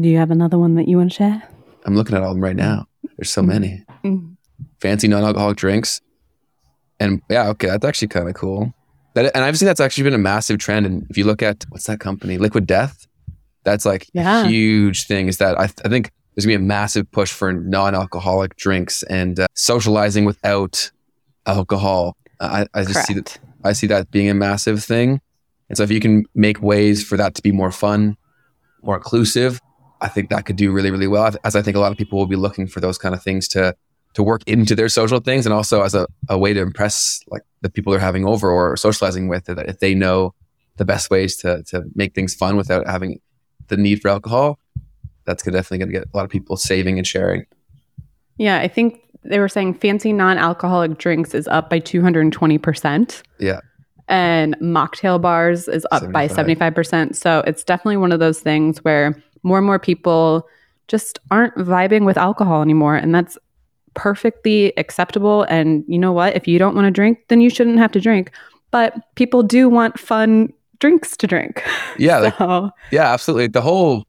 Do 0.00 0.08
you 0.08 0.18
have 0.18 0.30
another 0.30 0.58
one 0.58 0.74
that 0.76 0.88
you 0.88 0.96
want 0.98 1.10
to 1.12 1.16
share? 1.16 1.42
I'm 1.84 1.96
looking 1.96 2.16
at 2.16 2.22
all 2.22 2.30
of 2.30 2.36
them 2.36 2.42
right 2.44 2.56
now. 2.56 2.86
There's 3.16 3.30
so 3.30 3.42
many 3.42 3.84
Mm. 4.04 4.36
fancy 4.80 5.06
non-alcoholic 5.08 5.56
drinks, 5.56 6.00
and 6.98 7.20
yeah, 7.28 7.48
okay, 7.50 7.68
that's 7.68 7.84
actually 7.84 8.08
kind 8.08 8.28
of 8.28 8.34
cool. 8.34 8.72
That, 9.14 9.30
and 9.34 9.44
I've 9.44 9.56
seen 9.58 9.66
that's 9.66 9.80
actually 9.80 10.04
been 10.04 10.14
a 10.14 10.18
massive 10.18 10.58
trend. 10.58 10.86
And 10.86 11.06
if 11.10 11.16
you 11.18 11.24
look 11.24 11.42
at 11.42 11.64
what's 11.68 11.86
that 11.86 12.00
company, 12.00 12.38
Liquid 12.38 12.66
Death, 12.66 13.06
that's 13.64 13.84
like 13.84 14.08
Yeah. 14.12 14.44
a 14.44 14.48
huge 14.48 15.06
thing. 15.06 15.28
Is 15.28 15.38
that 15.38 15.58
I, 15.58 15.64
I 15.84 15.88
think 15.88 16.10
there's 16.34 16.46
gonna 16.46 16.58
be 16.58 16.64
a 16.64 16.66
massive 16.66 17.10
push 17.10 17.32
for 17.32 17.52
non-alcoholic 17.52 18.56
drinks 18.56 19.02
and 19.04 19.38
uh, 19.40 19.46
socializing 19.54 20.24
without 20.24 20.90
alcohol. 21.46 22.16
I, 22.40 22.66
I 22.74 22.84
just 22.84 23.06
see 23.06 23.14
that 23.14 23.38
I 23.64 23.72
see 23.72 23.86
that 23.88 24.10
being 24.10 24.28
a 24.28 24.34
massive 24.34 24.82
thing. 24.82 25.20
And 25.68 25.76
so 25.76 25.84
if 25.84 25.90
you 25.90 26.00
can 26.00 26.24
make 26.34 26.60
ways 26.60 27.04
for 27.04 27.16
that 27.16 27.34
to 27.36 27.42
be 27.42 27.52
more 27.52 27.70
fun, 27.70 28.16
more 28.82 28.96
inclusive, 28.96 29.60
I 30.00 30.08
think 30.08 30.30
that 30.30 30.44
could 30.44 30.56
do 30.56 30.72
really, 30.72 30.90
really 30.90 31.06
well. 31.06 31.32
As 31.44 31.54
I 31.54 31.62
think 31.62 31.76
a 31.76 31.80
lot 31.80 31.92
of 31.92 31.98
people 31.98 32.18
will 32.18 32.26
be 32.26 32.36
looking 32.36 32.66
for 32.66 32.80
those 32.80 32.98
kind 32.98 33.14
of 33.14 33.22
things 33.22 33.48
to 33.48 33.74
to 34.14 34.22
work 34.22 34.42
into 34.46 34.74
their 34.74 34.90
social 34.90 35.20
things 35.20 35.46
and 35.46 35.54
also 35.54 35.82
as 35.82 35.94
a, 35.94 36.06
a 36.28 36.36
way 36.36 36.52
to 36.52 36.60
impress 36.60 37.20
like 37.28 37.40
the 37.62 37.70
people 37.70 37.92
they're 37.92 38.00
having 38.00 38.26
over 38.26 38.50
or 38.50 38.76
socializing 38.76 39.26
with 39.26 39.46
that 39.46 39.58
if 39.70 39.78
they 39.78 39.94
know 39.94 40.34
the 40.76 40.84
best 40.84 41.08
ways 41.10 41.36
to 41.38 41.62
to 41.64 41.84
make 41.94 42.14
things 42.14 42.34
fun 42.34 42.56
without 42.56 42.86
having 42.86 43.20
the 43.68 43.76
need 43.76 44.02
for 44.02 44.08
alcohol, 44.08 44.58
that's 45.24 45.42
definitely 45.42 45.78
going 45.78 45.88
to 45.88 45.92
get 45.92 46.08
a 46.12 46.16
lot 46.16 46.24
of 46.24 46.30
people 46.30 46.56
saving 46.56 46.98
and 46.98 47.06
sharing. 47.06 47.46
Yeah, 48.38 48.58
I 48.58 48.68
think 48.68 49.00
they 49.24 49.38
were 49.38 49.48
saying 49.48 49.74
fancy 49.74 50.12
non 50.12 50.38
alcoholic 50.38 50.98
drinks 50.98 51.34
is 51.34 51.46
up 51.48 51.70
by 51.70 51.80
220%. 51.80 53.22
Yeah. 53.38 53.60
And 54.08 54.56
mocktail 54.58 55.20
bars 55.20 55.68
is 55.68 55.86
up 55.92 56.10
by 56.12 56.26
75. 56.26 56.74
75%. 56.74 57.16
So 57.16 57.42
it's 57.46 57.64
definitely 57.64 57.98
one 57.98 58.12
of 58.12 58.20
those 58.20 58.40
things 58.40 58.78
where 58.84 59.22
more 59.42 59.58
and 59.58 59.66
more 59.66 59.78
people 59.78 60.48
just 60.88 61.18
aren't 61.30 61.54
vibing 61.54 62.04
with 62.04 62.18
alcohol 62.18 62.62
anymore. 62.62 62.96
And 62.96 63.14
that's 63.14 63.38
perfectly 63.94 64.76
acceptable. 64.76 65.44
And 65.44 65.84
you 65.86 65.98
know 65.98 66.12
what? 66.12 66.34
If 66.34 66.48
you 66.48 66.58
don't 66.58 66.74
want 66.74 66.86
to 66.86 66.90
drink, 66.90 67.20
then 67.28 67.40
you 67.40 67.48
shouldn't 67.48 67.78
have 67.78 67.92
to 67.92 68.00
drink. 68.00 68.32
But 68.70 69.14
people 69.14 69.42
do 69.42 69.68
want 69.68 69.98
fun 69.98 70.52
drinks 70.78 71.16
to 71.18 71.26
drink. 71.26 71.62
Yeah, 71.98 72.18
like 72.40 72.72
Yeah, 72.90 73.12
absolutely. 73.12 73.46
The 73.46 73.62
whole 73.62 74.04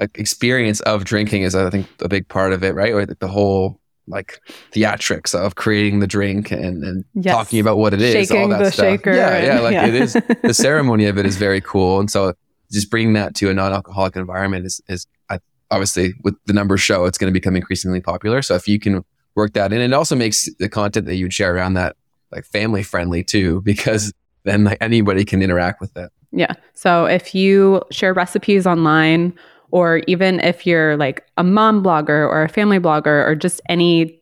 like 0.00 0.18
experience 0.18 0.80
of 0.80 1.04
drinking 1.04 1.42
is, 1.42 1.54
I 1.54 1.70
think, 1.70 1.86
a 2.00 2.08
big 2.08 2.26
part 2.28 2.52
of 2.52 2.64
it, 2.64 2.74
right? 2.74 2.92
Or 2.92 3.06
the 3.06 3.28
whole 3.28 3.78
like 4.08 4.40
theatrics 4.72 5.34
of 5.34 5.54
creating 5.54 6.00
the 6.00 6.06
drink 6.06 6.50
and, 6.50 6.82
and 6.82 7.04
Yes. 7.14 7.32
talking 7.34 7.60
about 7.60 7.78
what 7.78 7.94
it 7.94 8.00
is, 8.00 8.30
all 8.32 8.48
that 8.48 8.58
the 8.58 8.72
stuff. 8.72 8.84
shaker 8.84 9.12
Yeah, 9.14 9.44
yeah, 9.44 9.60
like 9.60 9.74
yeah. 9.74 9.86
it 9.86 9.94
is. 9.94 10.16
The 10.42 10.54
ceremony 10.54 11.04
of 11.04 11.18
it 11.18 11.26
is 11.26 11.36
very 11.36 11.60
cool, 11.60 12.00
and 12.00 12.10
so 12.10 12.32
just 12.72 12.90
bringing 12.90 13.12
that 13.12 13.34
to 13.36 13.50
a 13.50 13.54
non-alcoholic 13.54 14.16
environment 14.16 14.64
is 14.66 14.80
is 14.88 15.06
I, 15.28 15.38
obviously 15.70 16.14
with 16.24 16.34
the 16.46 16.52
numbers 16.52 16.80
show 16.80 17.04
it's 17.04 17.18
going 17.18 17.32
to 17.32 17.38
become 17.38 17.54
increasingly 17.54 18.00
popular. 18.00 18.42
So 18.42 18.54
if 18.54 18.66
you 18.66 18.80
can 18.80 19.04
work 19.36 19.52
that 19.52 19.72
in, 19.72 19.80
it 19.80 19.92
also 19.92 20.16
makes 20.16 20.48
the 20.58 20.68
content 20.68 21.06
that 21.06 21.14
you 21.16 21.26
would 21.26 21.32
share 21.34 21.54
around 21.54 21.74
that 21.74 21.94
like 22.32 22.44
family 22.46 22.82
friendly 22.82 23.22
too, 23.22 23.60
because 23.62 24.12
then 24.44 24.64
like 24.64 24.78
anybody 24.80 25.24
can 25.24 25.42
interact 25.42 25.80
with 25.80 25.96
it. 25.96 26.10
Yeah. 26.32 26.54
So 26.74 27.04
if 27.06 27.34
you 27.34 27.82
share 27.90 28.14
recipes 28.14 28.66
online, 28.66 29.34
or 29.70 30.02
even 30.06 30.40
if 30.40 30.66
you're 30.66 30.96
like 30.96 31.24
a 31.36 31.44
mom 31.44 31.82
blogger 31.82 32.28
or 32.28 32.42
a 32.42 32.48
family 32.48 32.78
blogger 32.78 33.26
or 33.26 33.34
just 33.34 33.60
any 33.68 34.20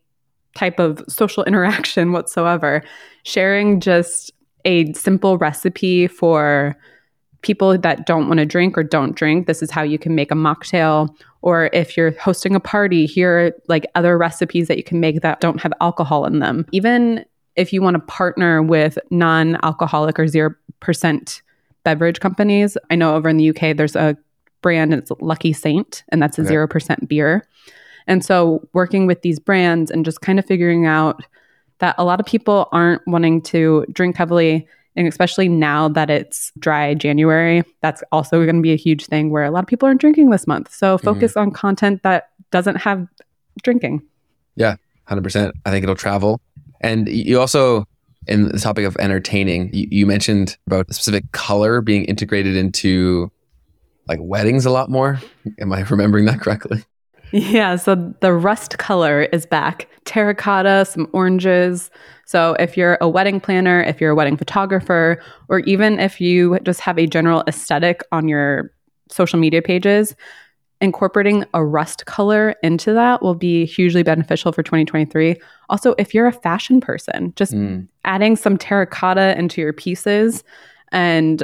type 0.55 0.79
of 0.79 1.03
social 1.07 1.43
interaction 1.45 2.11
whatsoever, 2.11 2.83
sharing 3.23 3.79
just 3.79 4.31
a 4.65 4.91
simple 4.93 5.37
recipe 5.37 6.07
for 6.07 6.75
people 7.41 7.77
that 7.77 8.05
don't 8.05 8.27
want 8.27 8.39
to 8.39 8.45
drink 8.45 8.77
or 8.77 8.83
don't 8.83 9.15
drink, 9.15 9.47
this 9.47 9.61
is 9.61 9.71
how 9.71 9.81
you 9.81 9.97
can 9.97 10.13
make 10.13 10.31
a 10.31 10.35
mocktail. 10.35 11.09
Or 11.41 11.69
if 11.71 11.95
you're 11.95 12.11
hosting 12.19 12.53
a 12.53 12.59
party, 12.59 13.05
here 13.05 13.39
are 13.39 13.51
like 13.69 13.85
other 13.95 14.17
recipes 14.17 14.67
that 14.67 14.77
you 14.77 14.83
can 14.83 14.99
make 14.99 15.21
that 15.21 15.39
don't 15.39 15.61
have 15.61 15.71
alcohol 15.79 16.25
in 16.25 16.39
them. 16.39 16.65
Even 16.73 17.23
if 17.55 17.71
you 17.71 17.81
want 17.81 17.95
to 17.95 17.99
partner 17.99 18.61
with 18.61 18.97
non 19.09 19.57
alcoholic 19.63 20.19
or 20.19 20.25
0% 20.25 21.41
beverage 21.85 22.19
companies, 22.19 22.77
I 22.89 22.95
know 22.95 23.15
over 23.15 23.29
in 23.29 23.37
the 23.37 23.49
UK 23.49 23.77
there's 23.77 23.95
a 23.95 24.17
brand, 24.61 24.93
it's 24.93 25.11
Lucky 25.19 25.53
Saint, 25.53 26.03
and 26.09 26.21
that's 26.21 26.37
a 26.37 26.41
Okay. 26.41 26.53
0% 26.53 27.07
beer. 27.07 27.45
And 28.07 28.23
so 28.25 28.67
working 28.73 29.05
with 29.07 29.21
these 29.21 29.39
brands 29.39 29.91
and 29.91 30.03
just 30.03 30.21
kind 30.21 30.39
of 30.39 30.45
figuring 30.45 30.85
out 30.85 31.23
that 31.79 31.95
a 31.97 32.03
lot 32.03 32.19
of 32.19 32.25
people 32.25 32.67
aren't 32.71 33.01
wanting 33.07 33.41
to 33.43 33.85
drink 33.91 34.17
heavily 34.17 34.67
And 34.95 35.07
especially 35.07 35.47
now 35.47 35.87
that 35.87 36.09
it's 36.09 36.51
dry 36.59 36.93
January, 36.93 37.63
that's 37.81 38.03
also 38.11 38.43
going 38.43 38.57
to 38.57 38.61
be 38.61 38.73
a 38.73 38.77
huge 38.77 39.05
thing 39.05 39.29
where 39.29 39.45
a 39.45 39.51
lot 39.51 39.63
of 39.63 39.67
people 39.67 39.87
aren't 39.87 40.01
drinking 40.01 40.29
this 40.29 40.45
month. 40.45 40.73
So 40.73 40.97
mm-hmm. 40.97 41.05
focus 41.05 41.37
on 41.37 41.51
content 41.51 42.03
that 42.03 42.31
doesn't 42.51 42.75
have 42.77 43.07
drinking. 43.63 44.01
Yeah, 44.55 44.75
100%. 45.07 45.53
I 45.65 45.71
think 45.71 45.83
it'll 45.83 45.95
travel. 45.95 46.41
And 46.81 47.07
you 47.07 47.39
also, 47.39 47.85
in 48.27 48.49
the 48.49 48.59
topic 48.59 48.85
of 48.85 48.97
entertaining, 48.97 49.73
you, 49.73 49.87
you 49.89 50.05
mentioned 50.05 50.57
about 50.67 50.89
a 50.89 50.93
specific 50.93 51.31
color 51.31 51.81
being 51.81 52.03
integrated 52.05 52.57
into 52.57 53.31
like 54.09 54.19
weddings 54.21 54.65
a 54.65 54.71
lot 54.71 54.89
more. 54.89 55.21
Am 55.61 55.71
I 55.71 55.81
remembering 55.81 56.25
that 56.25 56.41
correctly? 56.41 56.83
Yeah, 57.31 57.75
so 57.75 58.11
the 58.21 58.33
rust 58.33 58.79
color 58.79 59.21
is 59.31 59.45
back. 59.45 59.87
Terracotta, 60.05 60.83
some 60.85 61.07
oranges. 61.13 61.91
So 62.25 62.55
if 62.59 62.75
you're 62.75 62.97
a 63.01 63.07
wedding 63.07 63.39
planner, 63.39 63.83
if 63.83 64.01
you're 64.01 64.09
a 64.09 64.15
wedding 64.15 64.35
photographer, 64.35 65.21
or 65.47 65.59
even 65.59 65.99
if 65.99 66.19
you 66.19 66.57
just 66.63 66.79
have 66.79 66.97
a 66.97 67.05
general 67.05 67.43
aesthetic 67.47 68.01
on 68.11 68.27
your 68.27 68.71
social 69.11 69.37
media 69.37 69.61
pages, 69.61 70.15
incorporating 70.81 71.45
a 71.53 71.63
rust 71.63 72.07
color 72.07 72.55
into 72.63 72.93
that 72.93 73.21
will 73.21 73.35
be 73.35 73.63
hugely 73.65 74.01
beneficial 74.01 74.51
for 74.51 74.63
2023. 74.63 75.35
Also, 75.69 75.93
if 75.99 76.15
you're 76.15 76.25
a 76.25 76.31
fashion 76.33 76.81
person, 76.81 77.31
just 77.35 77.53
Mm. 77.53 77.87
adding 78.05 78.37
some 78.37 78.57
terracotta 78.57 79.37
into 79.37 79.61
your 79.61 79.73
pieces 79.73 80.43
and 80.91 81.43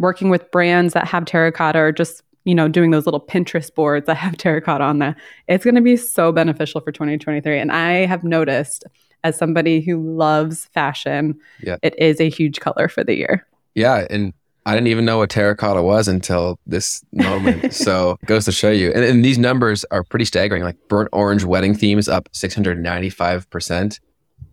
working 0.00 0.30
with 0.30 0.50
brands 0.50 0.94
that 0.94 1.06
have 1.06 1.24
terracotta 1.24 1.78
or 1.78 1.92
just 1.92 2.22
you 2.44 2.54
know 2.54 2.68
doing 2.68 2.90
those 2.90 3.06
little 3.06 3.20
pinterest 3.20 3.74
boards 3.74 4.06
that 4.06 4.16
have 4.16 4.36
terracotta 4.36 4.82
on 4.82 4.98
them 4.98 5.14
it's 5.46 5.62
going 5.64 5.74
to 5.74 5.80
be 5.80 5.96
so 5.96 6.32
beneficial 6.32 6.80
for 6.80 6.90
2023 6.90 7.58
and 7.58 7.70
i 7.70 8.06
have 8.06 8.24
noticed 8.24 8.84
as 9.24 9.36
somebody 9.36 9.80
who 9.80 10.00
loves 10.16 10.64
fashion 10.66 11.38
Yeah. 11.60 11.76
it 11.82 11.94
is 11.98 12.20
a 12.20 12.30
huge 12.30 12.58
color 12.60 12.88
for 12.88 13.04
the 13.04 13.14
year 13.14 13.46
Yeah. 13.74 14.06
And 14.10 14.32
I 14.66 14.74
didn't 14.74 14.88
even 14.88 15.04
know 15.06 15.18
what 15.18 15.30
terracotta 15.30 15.82
was 15.82 16.06
until 16.06 16.58
this 16.66 17.02
moment. 17.12 17.72
so 17.86 18.18
it 18.22 18.26
goes 18.26 18.44
to 18.44 18.52
show 18.52 18.70
you. 18.70 18.92
And, 18.92 19.02
and 19.02 19.24
these 19.24 19.38
numbers 19.38 19.86
are 19.90 20.04
pretty 20.04 20.26
staggering. 20.26 20.62
Like 20.62 20.76
burnt 20.88 21.08
orange 21.12 21.44
wedding 21.44 21.74
themes 21.74 22.08
up 22.08 22.28
695%, 22.32 24.00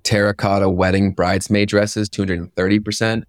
terracotta 0.04 0.70
wedding 0.70 1.12
bridesmaid 1.12 1.68
dresses 1.70 2.10
230%. 2.10 3.24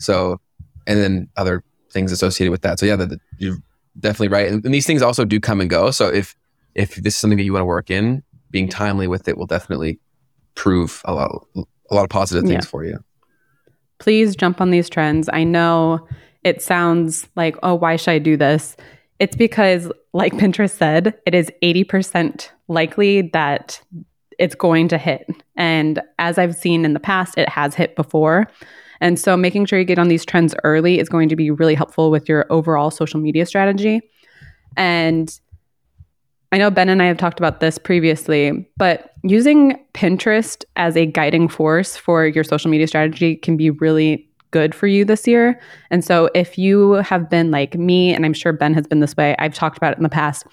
So, 0.00 0.40
and 0.86 0.98
then 1.00 1.28
other 1.36 1.62
things 1.90 2.12
associated 2.12 2.50
with 2.50 2.62
that. 2.62 2.78
So, 2.78 2.86
yeah, 2.86 2.96
the, 2.96 3.06
the- 3.06 3.20
you're 3.38 3.56
definitely 4.00 4.28
right. 4.28 4.48
And, 4.50 4.64
and 4.64 4.74
these 4.74 4.86
things 4.86 5.02
also 5.02 5.24
do 5.24 5.38
come 5.40 5.60
and 5.60 5.68
go. 5.70 5.90
So, 5.90 6.08
if 6.08 6.34
if 6.74 6.96
this 6.96 7.14
is 7.14 7.20
something 7.20 7.36
that 7.38 7.44
you 7.44 7.52
want 7.52 7.60
to 7.62 7.66
work 7.66 7.90
in, 7.90 8.22
being 8.50 8.68
timely 8.68 9.06
with 9.06 9.28
it 9.28 9.36
will 9.38 9.46
definitely 9.46 10.00
prove 10.56 11.00
a 11.04 11.14
lot, 11.14 11.46
a 11.56 11.94
lot 11.94 12.02
of 12.04 12.10
positive 12.10 12.44
things 12.48 12.64
Yeah. 12.64 12.70
for 12.70 12.84
you. 12.84 12.98
please 13.98 14.34
jump 14.36 14.60
on 14.60 14.70
these 14.70 14.88
trends. 14.90 15.28
I 15.32 15.44
know 15.44 16.06
it 16.42 16.60
sounds 16.62 17.26
like, 17.36 17.56
oh, 17.62 17.74
why 17.74 17.96
should 17.96 18.10
I 18.10 18.18
do 18.18 18.36
this? 18.36 18.76
It's 19.20 19.36
because, 19.36 19.90
like 20.12 20.32
Pinterest 20.34 20.76
said, 20.76 21.14
it 21.26 21.34
is 21.34 21.50
80% 21.62 22.48
likely 22.68 23.22
that 23.32 23.80
it's 24.38 24.54
going 24.56 24.88
to 24.88 24.98
hit. 24.98 25.26
And 25.56 26.02
as 26.18 26.36
I've 26.38 26.56
seen 26.56 26.84
in 26.84 26.92
the 26.92 27.00
past, 27.00 27.38
it 27.38 27.48
has 27.48 27.74
hit 27.76 27.94
before. 27.96 28.48
And 29.04 29.20
so 29.20 29.36
making 29.36 29.66
sure 29.66 29.78
you 29.78 29.84
get 29.84 29.98
on 29.98 30.08
these 30.08 30.24
trends 30.24 30.54
early 30.64 30.98
is 30.98 31.10
going 31.10 31.28
to 31.28 31.36
be 31.36 31.50
really 31.50 31.74
helpful 31.74 32.10
with 32.10 32.26
your 32.26 32.46
overall 32.48 32.90
social 32.90 33.20
media 33.20 33.44
strategy. 33.44 34.00
And 34.78 35.38
I 36.52 36.56
know 36.56 36.70
Ben 36.70 36.88
and 36.88 37.02
I 37.02 37.04
have 37.04 37.18
talked 37.18 37.38
about 37.38 37.60
this 37.60 37.76
previously, 37.76 38.66
but 38.78 39.12
using 39.22 39.78
Pinterest 39.92 40.64
as 40.76 40.96
a 40.96 41.04
guiding 41.04 41.48
force 41.48 41.98
for 41.98 42.26
your 42.26 42.44
social 42.44 42.70
media 42.70 42.86
strategy 42.86 43.36
can 43.36 43.58
be 43.58 43.68
really 43.68 44.26
good 44.52 44.74
for 44.74 44.86
you 44.86 45.04
this 45.04 45.28
year. 45.28 45.60
And 45.90 46.02
so 46.02 46.30
if 46.34 46.56
you 46.56 46.92
have 46.92 47.28
been 47.28 47.50
like 47.50 47.74
me, 47.74 48.14
and 48.14 48.24
I'm 48.24 48.32
sure 48.32 48.54
Ben 48.54 48.72
has 48.72 48.86
been 48.86 49.00
this 49.00 49.14
way, 49.18 49.36
I've 49.38 49.52
talked 49.52 49.76
about 49.76 49.92
it 49.92 49.98
in 49.98 50.02
the 50.02 50.08
past, 50.08 50.46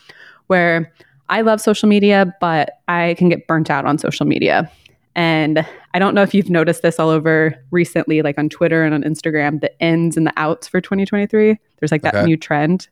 where 0.48 0.92
I 1.29 1.40
love 1.40 1.61
social 1.61 1.87
media, 1.87 2.35
but 2.42 2.81
I 2.90 3.16
can 3.18 3.29
get 3.29 3.48
burnt 3.48 3.70
out 3.70 3.85
on 3.85 3.98
social 3.98 4.25
media. 4.25 4.70
And 5.16 5.66
I 5.94 6.00
don't 6.00 6.16
know 6.16 6.22
if 6.22 6.34
you've 6.34 6.50
noticed 6.50 6.82
this 6.82 7.00
all 7.00 7.10
over 7.10 7.54
recently, 7.72 8.22
like 8.22 8.38
on 8.38 8.50
Twitter 8.50 8.84
and 8.84 8.94
on 8.94 9.04
Instagram, 9.04 9.62
the 9.62 9.72
ins 9.80 10.16
and 10.18 10.25
the 10.25 10.34
outs 10.38 10.68
for 10.68 10.80
2023. 10.82 11.58
There's 11.80 11.92
like 11.92 12.01
that 12.04 12.16
Okay. 12.16 12.25
new 12.25 12.38
trend. 12.38 12.88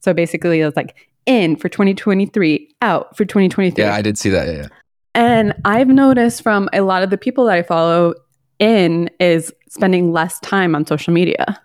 So 0.00 0.14
basically, 0.14 0.60
it's 0.60 0.76
like 0.76 1.08
in 1.26 1.56
for 1.56 1.68
2023, 1.68 2.74
out 2.82 3.16
for 3.16 3.24
2023. 3.24 3.82
Yeah, 3.84 3.94
I 3.94 4.02
did 4.02 4.18
see 4.18 4.30
that. 4.30 4.46
Yeah. 4.48 4.52
yeah. 4.62 4.68
And 5.14 5.54
I've 5.64 5.88
noticed 5.88 6.42
from 6.42 6.68
a 6.72 6.80
lot 6.82 7.02
of 7.02 7.10
the 7.10 7.18
people 7.18 7.44
that 7.46 7.56
I 7.56 7.62
follow, 7.62 8.14
in 8.58 9.10
is 9.18 9.52
spending 9.68 10.12
less 10.12 10.38
time 10.40 10.74
on 10.74 10.86
social 10.86 11.12
media. 11.12 11.60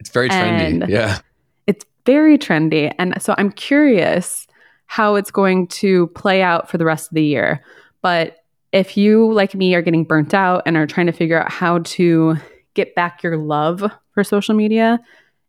It's 0.00 0.10
very 0.10 0.28
trendy. 0.28 0.82
And- 0.82 0.88
yeah. 0.88 1.18
It's 1.66 1.84
very 2.04 2.36
trendy. 2.36 2.92
And 2.98 3.20
so 3.22 3.34
I'm 3.38 3.52
curious 3.52 4.46
how 4.86 5.14
it's 5.14 5.30
going 5.30 5.68
to 5.68 6.08
play 6.08 6.42
out 6.42 6.68
for 6.68 6.76
the 6.78 6.84
rest 6.84 7.08
of 7.10 7.14
the 7.14 7.22
year. 7.24 7.62
But 8.02 8.38
if 8.72 8.96
you, 8.96 9.32
like 9.32 9.54
me, 9.54 9.74
are 9.74 9.82
getting 9.82 10.04
burnt 10.04 10.34
out 10.34 10.62
and 10.66 10.76
are 10.76 10.86
trying 10.86 11.06
to 11.06 11.12
figure 11.12 11.40
out 11.40 11.50
how 11.50 11.78
to 11.80 12.36
get 12.74 12.94
back 12.94 13.22
your 13.22 13.36
love 13.36 13.84
for 14.14 14.24
social 14.24 14.54
media, 14.54 14.98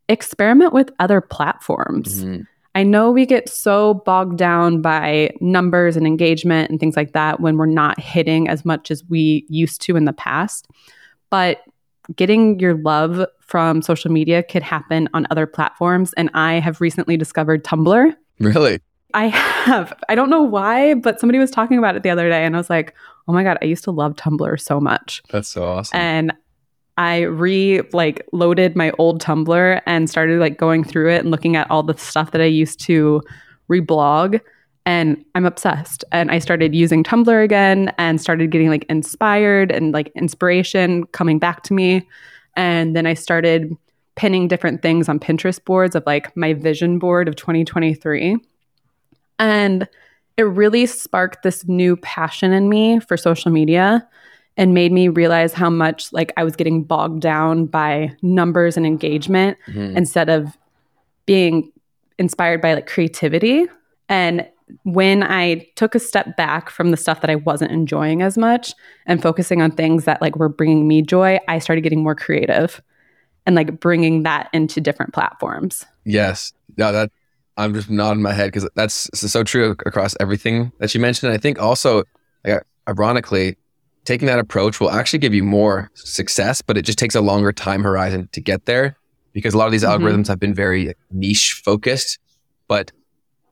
experiment 0.09 0.73
with 0.73 0.91
other 0.99 1.21
platforms. 1.21 2.23
Mhm. 2.23 2.47
I 2.75 2.83
know 2.83 3.11
we 3.11 3.25
get 3.25 3.47
so 3.49 3.93
bogged 4.05 4.37
down 4.37 4.81
by 4.81 5.29
numbers 5.39 5.95
and 5.95 6.07
engagement 6.07 6.69
and 6.71 6.79
things 6.79 6.97
like 6.97 7.13
that 7.13 7.39
when 7.39 7.57
we're 7.57 7.65
not 7.67 7.99
hitting 7.99 8.49
as 8.49 8.65
much 8.65 8.89
as 8.89 9.03
we 9.09 9.45
used 9.47 9.81
to 9.83 9.95
in 9.95 10.05
the 10.05 10.13
past. 10.13 10.67
But 11.29 11.61
getting 12.15 12.59
your 12.59 12.73
love 12.73 13.25
from 13.39 13.81
social 13.81 14.11
media 14.11 14.43
could 14.43 14.63
happen 14.63 15.07
on 15.13 15.27
other 15.29 15.45
platforms. 15.45 16.13
And 16.13 16.29
I 16.33 16.55
have 16.55 16.81
recently 16.81 17.15
discovered 17.15 17.63
Tumblr. 17.63 18.13
Really? 18.39 18.79
I 19.13 19.27
have. 19.27 19.93
I 20.09 20.15
don't 20.15 20.31
know 20.31 20.41
why, 20.41 20.95
but 20.95 21.19
somebody 21.19 21.37
was 21.37 21.51
talking 21.51 21.77
about 21.77 21.95
it 21.95 22.01
the 22.01 22.09
other 22.09 22.27
day 22.29 22.43
and 22.43 22.55
I 22.55 22.59
was 22.59 22.69
like, 22.69 22.95
oh 23.27 23.33
my 23.33 23.43
God, 23.43 23.57
I 23.61 23.65
used 23.65 23.83
to 23.85 23.91
love 23.91 24.15
Tumblr 24.15 24.59
so 24.59 24.79
much 24.79 25.21
That's 25.31 25.47
so 25.47 25.63
awesome. 25.63 25.97
and 25.99 26.33
I 26.97 27.21
re 27.21 27.81
like 27.91 28.27
loaded 28.31 28.75
my 28.75 28.91
old 28.99 29.21
Tumblr 29.21 29.81
and 29.85 30.09
started 30.09 30.39
like 30.39 30.57
going 30.57 30.83
through 30.83 31.11
it 31.11 31.21
and 31.21 31.31
looking 31.31 31.55
at 31.55 31.69
all 31.71 31.83
the 31.83 31.97
stuff 31.97 32.31
that 32.31 32.41
I 32.41 32.45
used 32.45 32.79
to 32.81 33.21
reblog 33.69 34.39
and 34.85 35.23
I'm 35.33 35.45
obsessed. 35.45 36.03
And 36.11 36.29
I 36.29 36.39
started 36.39 36.75
using 36.75 37.03
Tumblr 37.03 37.43
again 37.43 37.93
and 37.97 38.19
started 38.19 38.51
getting 38.51 38.69
like 38.69 38.85
inspired 38.89 39.71
and 39.71 39.93
like 39.93 40.11
inspiration 40.15 41.05
coming 41.07 41.39
back 41.39 41.63
to 41.63 41.73
me. 41.73 42.07
And 42.55 42.95
then 42.95 43.05
I 43.07 43.13
started 43.13 43.75
pinning 44.15 44.47
different 44.47 44.81
things 44.81 45.09
on 45.09 45.19
Pinterest 45.19 45.63
boards 45.63 45.95
of 45.95 46.03
like 46.05 46.35
my 46.35 46.53
vision 46.53 46.99
board 46.99 47.27
of 47.27 47.35
2023. 47.35 48.37
And 49.39 49.87
it 50.37 50.43
really 50.43 50.85
sparked 50.85 51.43
this 51.43 51.67
new 51.67 51.95
passion 51.97 52.51
in 52.53 52.69
me 52.69 52.99
for 52.99 53.17
social 53.17 53.51
media 53.51 54.07
and 54.57 54.73
made 54.73 54.91
me 54.91 55.07
realize 55.07 55.53
how 55.53 55.69
much 55.69 56.11
like 56.13 56.31
I 56.37 56.43
was 56.43 56.55
getting 56.55 56.83
bogged 56.83 57.21
down 57.21 57.65
by 57.65 58.15
numbers 58.21 58.77
and 58.77 58.85
engagement 58.85 59.57
Mhm. 59.67 59.95
instead 59.97 60.29
of 60.29 60.57
being 61.25 61.71
inspired 62.19 62.61
by 62.61 62.73
like 62.73 62.87
creativity. 62.87 63.65
And 64.09 64.47
when 64.83 65.23
I 65.23 65.67
took 65.75 65.95
a 65.95 65.99
step 65.99 66.35
back 66.37 66.69
from 66.69 66.91
the 66.91 66.97
stuff 66.97 67.21
that 67.21 67.29
I 67.29 67.35
wasn't 67.35 67.71
enjoying 67.71 68.21
as 68.21 68.37
much 68.37 68.73
and 69.05 69.21
focusing 69.21 69.61
on 69.61 69.71
things 69.71 70.05
that 70.05 70.21
like 70.21 70.35
were 70.35 70.49
bringing 70.49 70.87
me 70.87 71.01
joy, 71.01 71.39
I 71.47 71.59
started 71.59 71.81
getting 71.81 72.03
more 72.03 72.15
creative 72.15 72.81
and 73.45 73.55
like 73.55 73.79
bringing 73.79 74.23
that 74.23 74.49
into 74.53 74.79
different 74.81 75.13
platforms. 75.13 75.85
Yes. 76.05 76.53
No, 76.77 76.91
that 76.91 77.11
I'm 77.57 77.73
just 77.73 77.89
nodding 77.89 78.23
my 78.23 78.33
head 78.33 78.47
because 78.47 78.67
that's 78.75 79.09
so 79.13 79.43
true 79.43 79.75
across 79.85 80.15
everything 80.19 80.71
that 80.79 80.93
you 80.93 80.99
mentioned. 81.01 81.31
And 81.31 81.37
I 81.37 81.41
think 81.41 81.59
also, 81.61 82.03
like, 82.45 82.63
ironically, 82.89 83.57
taking 84.05 84.25
that 84.27 84.39
approach 84.39 84.79
will 84.79 84.91
actually 84.91 85.19
give 85.19 85.33
you 85.33 85.43
more 85.43 85.89
success, 85.93 86.61
but 86.61 86.77
it 86.77 86.81
just 86.81 86.97
takes 86.97 87.15
a 87.15 87.21
longer 87.21 87.51
time 87.51 87.83
horizon 87.83 88.27
to 88.33 88.41
get 88.41 88.65
there 88.65 88.95
because 89.33 89.53
a 89.53 89.57
lot 89.57 89.65
of 89.65 89.71
these 89.71 89.83
Mhm. 89.83 89.99
algorithms 89.99 90.27
have 90.27 90.39
been 90.39 90.53
very 90.53 90.93
niche 91.11 91.61
focused. 91.63 92.19
But 92.67 92.91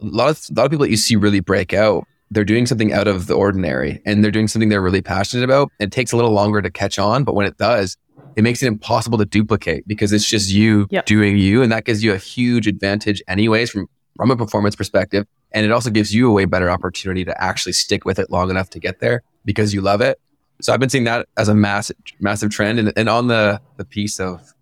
a 0.01 0.05
lot 0.05 0.29
of 0.29 0.41
a 0.49 0.53
lot 0.55 0.65
of 0.65 0.71
people 0.71 0.85
that 0.85 0.91
you 0.91 0.97
see 0.97 1.15
really 1.15 1.39
break 1.39 1.73
out, 1.73 2.05
they're 2.31 2.43
doing 2.43 2.65
something 2.65 2.91
out 2.91 3.07
of 3.07 3.27
the 3.27 3.35
ordinary 3.35 4.01
and 4.05 4.23
they're 4.23 4.31
doing 4.31 4.47
something 4.47 4.69
they're 4.69 4.81
really 4.81 5.01
passionate 5.01 5.43
about. 5.43 5.69
It 5.79 5.91
takes 5.91 6.11
a 6.11 6.15
little 6.15 6.31
longer 6.31 6.61
to 6.61 6.71
catch 6.71 6.97
on, 6.97 7.23
but 7.23 7.35
when 7.35 7.45
it 7.45 7.57
does, 7.57 7.97
it 8.35 8.43
makes 8.43 8.61
it 8.63 8.67
impossible 8.67 9.17
to 9.17 9.25
duplicate 9.25 9.87
because 9.87 10.11
it's 10.13 10.27
just 10.29 10.51
you 10.51 10.87
Yep. 10.89 11.05
doing 11.05 11.37
you, 11.37 11.61
and 11.61 11.71
that 11.71 11.85
gives 11.85 12.03
you 12.03 12.13
a 12.13 12.17
huge 12.17 12.67
advantage, 12.67 13.21
anyways, 13.27 13.69
from 13.71 13.87
from 14.17 14.29
a 14.31 14.35
performance 14.35 14.75
perspective. 14.75 15.25
And 15.53 15.65
it 15.65 15.71
also 15.71 15.89
gives 15.89 16.13
you 16.13 16.29
a 16.29 16.31
way 16.33 16.45
better 16.45 16.69
opportunity 16.69 17.25
to 17.25 17.43
actually 17.43 17.73
stick 17.73 18.05
with 18.05 18.19
it 18.19 18.29
long 18.29 18.49
enough 18.49 18.69
to 18.71 18.79
get 18.79 18.99
there 18.99 19.23
because 19.45 19.73
you 19.73 19.81
love 19.81 20.01
it. 20.01 20.19
So 20.61 20.71
I've 20.73 20.79
been 20.79 20.89
seeing 20.89 21.05
that 21.05 21.27
as 21.37 21.47
a 21.49 21.55
massive 21.55 21.95
massive 22.19 22.51
trend, 22.51 22.79
and, 22.79 22.93
and 22.95 23.09
on 23.09 23.27
the 23.27 23.59
the 23.77 23.85
piece 23.85 24.19
of 24.19 24.53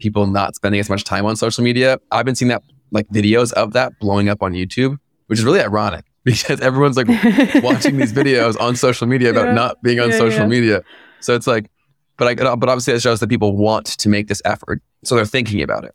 people 0.00 0.26
not 0.26 0.54
spending 0.56 0.80
as 0.80 0.90
much 0.90 1.04
time 1.04 1.24
on 1.26 1.36
social 1.36 1.62
media, 1.64 1.98
I've 2.10 2.24
been 2.24 2.34
seeing 2.34 2.48
that 2.48 2.62
like 2.90 3.06
videos 3.08 3.52
of 3.52 3.72
that 3.72 3.98
blowing 4.00 4.28
up 4.28 4.42
on 4.42 4.52
YouTube, 4.52 4.98
which 5.26 5.38
is 5.38 5.44
really 5.44 5.60
ironic 5.60 6.04
because 6.24 6.60
everyone's 6.60 6.96
like 6.96 7.08
watching 7.62 7.96
these 7.98 8.12
videos 8.12 8.58
on 8.60 8.76
social 8.76 9.06
media 9.06 9.30
about 9.30 9.48
Yeah. 9.48 9.54
not 9.54 9.82
being 9.82 10.00
on 10.00 10.10
Yeah, 10.10 10.18
social 10.18 10.40
yeah. 10.42 10.48
media. 10.48 10.82
So 11.20 11.34
it's 11.34 11.46
like 11.46 11.70
but 12.16 12.28
I 12.28 12.34
but 12.34 12.68
obviously 12.68 12.94
it 12.94 13.02
shows 13.02 13.20
that 13.20 13.28
people 13.28 13.56
want 13.56 13.86
to 13.86 14.08
make 14.08 14.28
this 14.28 14.42
effort, 14.44 14.82
so 15.02 15.14
they're 15.14 15.24
thinking 15.24 15.62
about 15.62 15.84
it. 15.84 15.94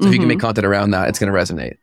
So 0.00 0.08
if 0.08 0.14
you 0.14 0.18
can 0.18 0.28
make 0.28 0.38
mm-hmm. 0.38 0.46
content 0.46 0.66
around 0.66 0.92
that, 0.92 1.08
it's 1.08 1.18
going 1.18 1.32
to 1.32 1.38
resonate. 1.38 1.76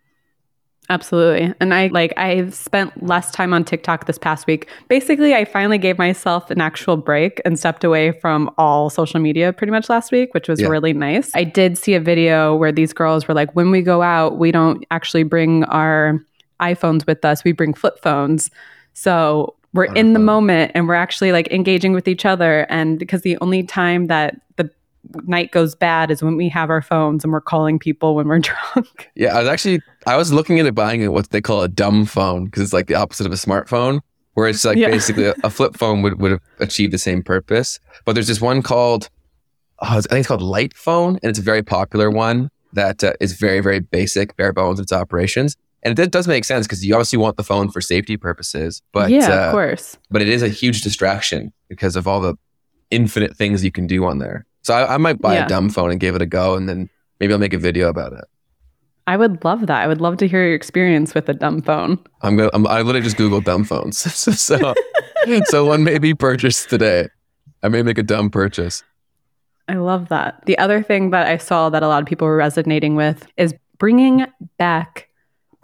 Absolutely. 0.89 1.53
And 1.59 1.73
I 1.73 1.87
like 1.87 2.13
I've 2.17 2.55
spent 2.55 3.03
less 3.03 3.29
time 3.31 3.53
on 3.53 3.65
TikTok 3.65 4.05
this 4.05 4.17
past 4.17 4.47
week. 4.47 4.69
Basically, 4.87 5.35
I 5.35 5.43
finally 5.43 5.77
gave 5.77 5.97
myself 5.97 6.49
an 6.49 6.61
actual 6.61 6.95
break 6.95 7.41
and 7.43 7.59
stepped 7.59 7.83
away 7.83 8.13
from 8.13 8.49
all 8.57 8.89
social 8.89 9.19
media 9.19 9.51
pretty 9.51 9.71
much 9.71 9.89
last 9.89 10.11
week, 10.11 10.33
which 10.33 10.47
was 10.47 10.61
Yeah. 10.61 10.69
really 10.69 10.93
nice. 10.93 11.29
I 11.35 11.43
did 11.43 11.77
see 11.77 11.93
a 11.93 11.99
video 11.99 12.55
where 12.55 12.71
these 12.71 12.93
girls 12.93 13.27
were 13.27 13.33
like 13.33 13.51
when 13.53 13.69
we 13.69 13.81
go 13.81 14.01
out, 14.01 14.37
we 14.37 14.51
don't 14.51 14.85
actually 14.89 15.23
bring 15.23 15.65
our 15.65 16.23
iPhones 16.61 17.05
with 17.05 17.23
us. 17.25 17.43
We 17.43 17.51
bring 17.51 17.73
flip 17.73 17.99
phones. 18.01 18.49
So 18.93 19.55
we're 19.73 19.93
in 19.93 20.13
the 20.13 20.19
moment 20.19 20.71
and 20.73 20.87
we're 20.87 20.95
actually 20.95 21.31
like 21.31 21.51
engaging 21.51 21.93
with 21.93 22.07
each 22.07 22.25
other 22.25 22.61
and 22.69 22.97
because 22.97 23.21
the 23.21 23.37
only 23.41 23.63
time 23.63 24.07
that 24.07 24.39
the 24.55 24.69
night 25.25 25.51
goes 25.51 25.75
bad 25.75 26.09
is 26.09 26.23
when 26.23 26.35
we 26.37 26.49
have 26.49 26.69
our 26.69 26.81
phones 26.81 27.23
and 27.23 27.31
we're 27.31 27.41
calling 27.41 27.77
people 27.77 28.15
when 28.15 28.27
we're 28.27 28.39
drunk. 28.73 29.09
Yeah, 29.15 29.35
I 29.35 29.39
was 29.39 29.47
actually 29.49 29.81
I 30.05 30.15
was 30.17 30.31
looking 30.33 30.57
into 30.57 30.71
buying 30.71 31.11
what 31.11 31.29
they 31.29 31.41
call 31.41 31.61
a 31.63 31.67
dumb 31.67 32.05
phone 32.05 32.45
because 32.45 32.63
it's 32.63 32.73
like 32.73 32.87
the 32.87 32.95
opposite 32.95 33.25
of 33.25 33.31
a 33.31 33.35
smartphone, 33.35 33.99
where 34.33 34.47
it's 34.47 34.63
like 34.65 34.77
Yeah. 34.77 34.89
basically 34.89 35.25
a, 35.25 35.35
a 35.43 35.49
flip 35.49 35.75
phone 35.77 36.01
would 36.01 36.19
would 36.21 36.31
have 36.31 36.41
achieved 36.59 36.93
the 36.93 36.97
same 36.97 37.21
purpose. 37.21 37.79
But 38.05 38.13
there's 38.13 38.27
this 38.27 38.41
one 38.41 38.61
called 38.61 39.09
oh, 39.79 39.97
I 39.97 40.01
think 40.01 40.19
it's 40.19 40.27
called 40.27 40.41
Light 40.41 40.75
Phone, 40.75 41.19
and 41.21 41.29
it's 41.29 41.39
a 41.39 41.43
very 41.43 41.61
popular 41.61 42.09
one 42.09 42.49
that 42.73 43.03
uh, 43.03 43.13
is 43.19 43.33
very 43.33 43.59
very 43.59 43.79
basic, 43.79 44.35
bare 44.37 44.53
bones 44.53 44.79
in 44.79 44.83
its 44.83 44.93
operations. 44.93 45.55
And 45.83 45.97
it 45.97 46.11
does 46.11 46.27
make 46.27 46.43
sense 46.43 46.65
because 46.65 46.83
you 46.85 46.93
obviously 46.95 47.17
want 47.17 47.37
the 47.37 47.43
phone 47.43 47.69
for 47.69 47.81
safety 47.81 48.17
purposes, 48.17 48.81
but 48.93 49.09
yeah, 49.11 49.29
uh, 49.29 49.45
of 49.47 49.51
course. 49.51 49.97
but 50.09 50.21
it 50.21 50.27
is 50.27 50.41
a 50.41 50.49
huge 50.49 50.81
distraction 50.81 51.53
because 51.69 51.95
of 51.95 52.07
all 52.07 52.19
the 52.19 52.35
infinite 52.89 53.35
things 53.37 53.63
you 53.63 53.71
can 53.71 53.85
do 53.87 54.03
on 54.05 54.17
there. 54.17 54.45
So 54.63 54.73
I, 54.73 54.95
I 54.95 54.97
might 54.97 55.19
buy 55.21 55.35
Yeah. 55.35 55.45
a 55.45 55.49
dumb 55.49 55.69
phone 55.69 55.91
and 55.91 55.99
give 55.99 56.15
it 56.15 56.21
a 56.21 56.25
go, 56.25 56.55
and 56.55 56.67
then 56.67 56.89
maybe 57.19 57.31
I'll 57.31 57.39
make 57.39 57.53
a 57.53 57.57
video 57.59 57.89
about 57.89 58.13
it. 58.13 58.25
I 59.05 59.15
would 59.15 59.45
love 59.45 59.67
that. 59.67 59.81
I 59.83 59.87
would 59.87 60.01
love 60.01 60.17
to 60.17 60.27
hear 60.27 60.43
your 60.45 60.55
experience 60.55 61.13
with 61.15 61.29
a 61.29 61.33
dumb 61.33 61.61
phone. 61.61 61.97
I'm 62.21 62.35
gonna. 62.35 62.49
I'm, 62.53 62.67
I 62.67 62.81
literally 62.81 63.01
just 63.05 63.15
Googled 63.15 63.45
dumb 63.45 63.63
phones, 63.63 63.97
so 64.13 64.31
so, 64.31 64.73
so 65.45 65.65
one 65.65 65.83
may 65.83 65.97
be 65.99 66.13
purchased 66.13 66.69
today. 66.69 67.07
I 67.63 67.69
may 67.69 67.83
make 67.83 67.97
a 67.97 68.03
dumb 68.03 68.29
purchase. 68.29 68.83
I 69.69 69.75
love 69.75 70.09
that. 70.09 70.45
The 70.45 70.57
other 70.57 70.81
thing 70.83 71.11
that 71.11 71.27
I 71.27 71.37
saw 71.37 71.69
that 71.69 71.83
a 71.83 71.87
lot 71.87 72.01
of 72.01 72.07
people 72.07 72.27
were 72.27 72.35
resonating 72.37 72.95
with 72.95 73.27
is 73.37 73.53
bringing 73.77 74.25
back 74.57 75.06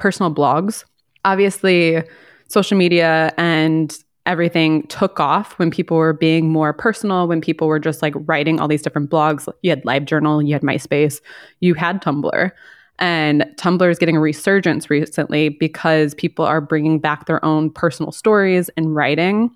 personal 0.04 0.36
blogs. 0.36 0.84
Obviously, 1.24 2.04
social 2.50 2.78
media 2.78 3.34
and 3.38 3.98
everything 4.26 4.86
took 4.88 5.18
off 5.18 5.58
when 5.58 5.72
people 5.72 5.96
were 5.96 6.12
being 6.12 6.50
more 6.50 6.74
personal, 6.74 7.26
when 7.26 7.40
people 7.40 7.68
were 7.70 7.80
just 7.80 8.02
like 8.02 8.14
writing 8.28 8.60
all 8.60 8.68
these 8.68 8.82
different 8.82 9.10
blogs. 9.10 9.48
You 9.62 9.70
had 9.70 9.82
LiveJournal, 9.84 10.46
you 10.46 10.52
had 10.52 10.62
MySpace, 10.62 11.22
you 11.62 11.74
had 11.74 12.02
Tumblr. 12.02 12.52
And 13.00 13.46
Tumblr 13.58 13.90
is 13.90 13.98
getting 13.98 14.18
a 14.18 14.20
resurgence 14.20 14.90
recently 14.90 15.48
because 15.48 16.14
people 16.16 16.44
are 16.44 16.60
bringing 16.60 17.00
back 17.00 17.26
their 17.26 17.44
own 17.44 17.70
personal 17.70 18.12
stories 18.12 18.70
and 18.76 18.94
writing. 18.94 19.52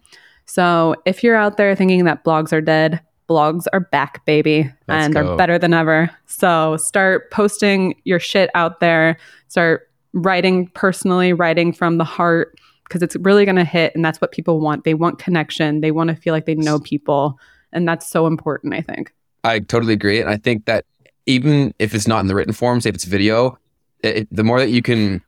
So 0.46 0.96
if 1.06 1.26
you're 1.26 1.36
out 1.36 1.58
there 1.58 1.76
thinking 1.76 2.06
that 2.06 2.24
blogs 2.24 2.54
are 2.54 2.62
dead, 2.62 3.02
blogs 3.30 3.66
are 3.74 3.82
back, 3.82 4.26
baby, 4.26 4.72
Let's 4.88 5.08
and 5.08 5.14
go. 5.14 5.28
they're 5.28 5.36
better 5.36 5.60
than 5.60 5.74
ever. 5.74 6.10
So 6.26 6.78
start 6.78 7.32
posting 7.32 8.00
your 8.06 8.22
shit 8.22 8.50
out 8.56 8.80
there. 8.80 9.18
Start 9.50 9.84
writing 10.22 10.68
personally, 10.70 11.34
writing 11.34 11.74
from 11.74 11.98
the 11.98 12.04
heart, 12.04 12.58
because 12.84 13.02
it's 13.02 13.16
really 13.18 13.46
going 13.46 13.58
to 13.58 13.64
hit. 13.64 13.94
And 13.96 14.04
that's 14.04 14.22
what 14.22 14.32
people 14.32 14.60
want. 14.60 14.84
They 14.84 14.94
want 14.94 15.20
connection. 15.20 15.82
They 15.82 15.92
want 15.92 16.10
to 16.10 16.16
feel 16.16 16.34
like 16.34 16.46
they 16.46 16.56
know 16.56 16.80
people. 16.80 17.40
And 17.74 17.88
that's 17.88 18.10
so 18.10 18.28
important, 18.28 18.74
I 18.74 18.82
think. 18.82 19.14
I 19.44 19.60
totally 19.60 19.94
agree, 19.94 20.20
and 20.20 20.30
I 20.30 20.38
think 20.38 20.66
that 20.66 20.86
even 21.26 21.74
if 21.80 21.94
it's 21.94 22.08
not 22.08 22.20
in 22.22 22.28
the 22.28 22.36
written 22.36 22.54
form, 22.54 22.82
say 22.82 22.90
if 22.90 22.96
it's 22.96 23.06
video, 23.06 23.58
it, 24.04 24.28
the 24.32 24.44
more 24.44 24.60
that 24.60 24.70
you 24.70 24.82
can 24.82 25.22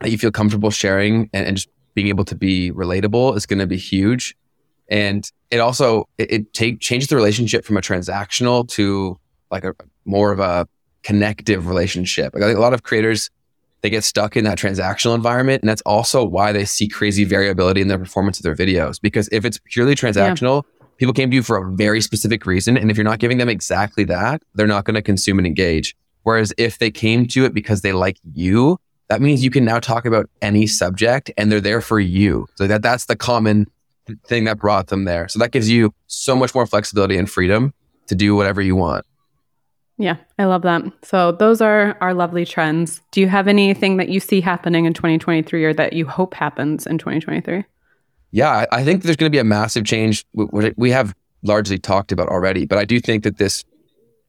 that 0.00 0.10
you 0.10 0.18
feel 0.18 0.30
comfortable 0.30 0.70
sharing 0.70 1.28
and, 1.32 1.46
and 1.46 1.56
just 1.56 1.68
being 1.94 2.06
able 2.06 2.24
to 2.24 2.36
be 2.36 2.70
relatable 2.72 3.36
is 3.36 3.46
going 3.46 3.58
to 3.58 3.66
be 3.66 3.76
huge. 3.76 4.36
And 4.88 5.30
it 5.50 5.58
also 5.58 6.08
it, 6.18 6.32
it 6.32 6.52
take 6.54 6.80
changes 6.80 7.08
the 7.08 7.16
relationship 7.16 7.64
from 7.64 7.76
a 7.76 7.80
transactional 7.80 8.68
to 8.70 9.18
like 9.50 9.64
a 9.64 9.74
more 10.04 10.32
of 10.32 10.40
a 10.40 10.68
connective 11.02 11.66
relationship. 11.66 12.34
Like 12.34 12.44
I 12.44 12.46
think 12.46 12.58
a 12.58 12.62
lot 12.62 12.74
of 12.74 12.82
creators 12.82 13.30
they 13.80 13.90
get 13.90 14.04
stuck 14.04 14.36
in 14.36 14.44
that 14.44 14.58
transactional 14.58 15.14
environment, 15.14 15.62
and 15.62 15.68
that's 15.68 15.82
also 15.82 16.24
why 16.24 16.52
they 16.52 16.64
see 16.64 16.88
crazy 16.88 17.24
variability 17.24 17.80
in 17.80 17.88
the 17.88 17.98
performance 17.98 18.38
of 18.38 18.42
their 18.42 18.54
videos. 18.54 19.00
Because 19.00 19.28
if 19.30 19.44
it's 19.44 19.58
purely 19.66 19.94
transactional, 19.94 20.64
people 20.96 21.14
came 21.14 21.30
to 21.30 21.36
you 21.36 21.42
for 21.42 21.56
a 21.56 21.72
very 21.72 22.00
specific 22.00 22.44
reason. 22.44 22.76
And 22.76 22.90
if 22.90 22.96
you're 22.96 23.04
not 23.04 23.20
giving 23.20 23.38
them 23.38 23.48
exactly 23.48 24.04
that, 24.04 24.42
they're 24.54 24.66
not 24.66 24.84
going 24.84 24.96
to 24.96 25.02
consume 25.02 25.38
and 25.38 25.46
engage. 25.46 25.96
Whereas 26.24 26.52
if 26.58 26.78
they 26.78 26.90
came 26.90 27.26
to 27.28 27.44
it 27.44 27.54
because 27.54 27.82
they 27.82 27.92
like 27.92 28.18
you, 28.34 28.78
that 29.08 29.22
means 29.22 29.42
you 29.42 29.50
can 29.50 29.64
now 29.64 29.78
talk 29.78 30.04
about 30.04 30.28
any 30.42 30.66
subject 30.66 31.30
and 31.38 31.50
they're 31.50 31.60
there 31.60 31.80
for 31.80 31.98
you. 31.98 32.46
So 32.56 32.66
that 32.66 32.82
that's 32.82 33.06
the 33.06 33.16
common 33.16 33.66
thing 34.26 34.44
that 34.44 34.58
brought 34.58 34.88
them 34.88 35.04
there. 35.04 35.28
So 35.28 35.38
that 35.38 35.52
gives 35.52 35.70
you 35.70 35.94
so 36.06 36.36
much 36.36 36.54
more 36.54 36.66
flexibility 36.66 37.16
and 37.16 37.30
freedom 37.30 37.72
to 38.08 38.14
do 38.14 38.34
whatever 38.34 38.60
you 38.60 38.76
want. 38.76 39.06
Yeah, 39.98 40.16
I 40.38 40.44
love 40.44 40.62
that. 40.62 40.82
So 41.02 41.32
those 41.32 41.60
are 41.60 41.98
our 42.00 42.14
lovely 42.14 42.46
trends. 42.46 43.02
Do 43.10 43.20
you 43.20 43.28
have 43.28 43.48
anything 43.48 43.96
that 43.96 44.08
you 44.08 44.20
see 44.20 44.40
happening 44.40 44.84
in 44.84 44.94
2023 44.94 45.64
or 45.64 45.74
that 45.74 45.92
you 45.92 46.06
hope 46.06 46.34
happens 46.34 46.86
in 46.86 46.98
2023? 46.98 47.64
Yeah, 48.30 48.66
I, 48.70 48.84
think 48.84 49.02
there's 49.02 49.16
going 49.16 49.30
to 49.30 49.34
be 49.34 49.40
a 49.40 49.44
massive 49.44 49.84
change. 49.84 50.24
we 50.34 50.90
have 50.90 51.14
largely 51.42 51.78
talked 51.78 52.12
about 52.12 52.28
already, 52.28 52.64
but 52.64 52.78
I 52.78 52.84
do 52.84 53.00
think 53.00 53.24
that 53.24 53.38
this 53.38 53.64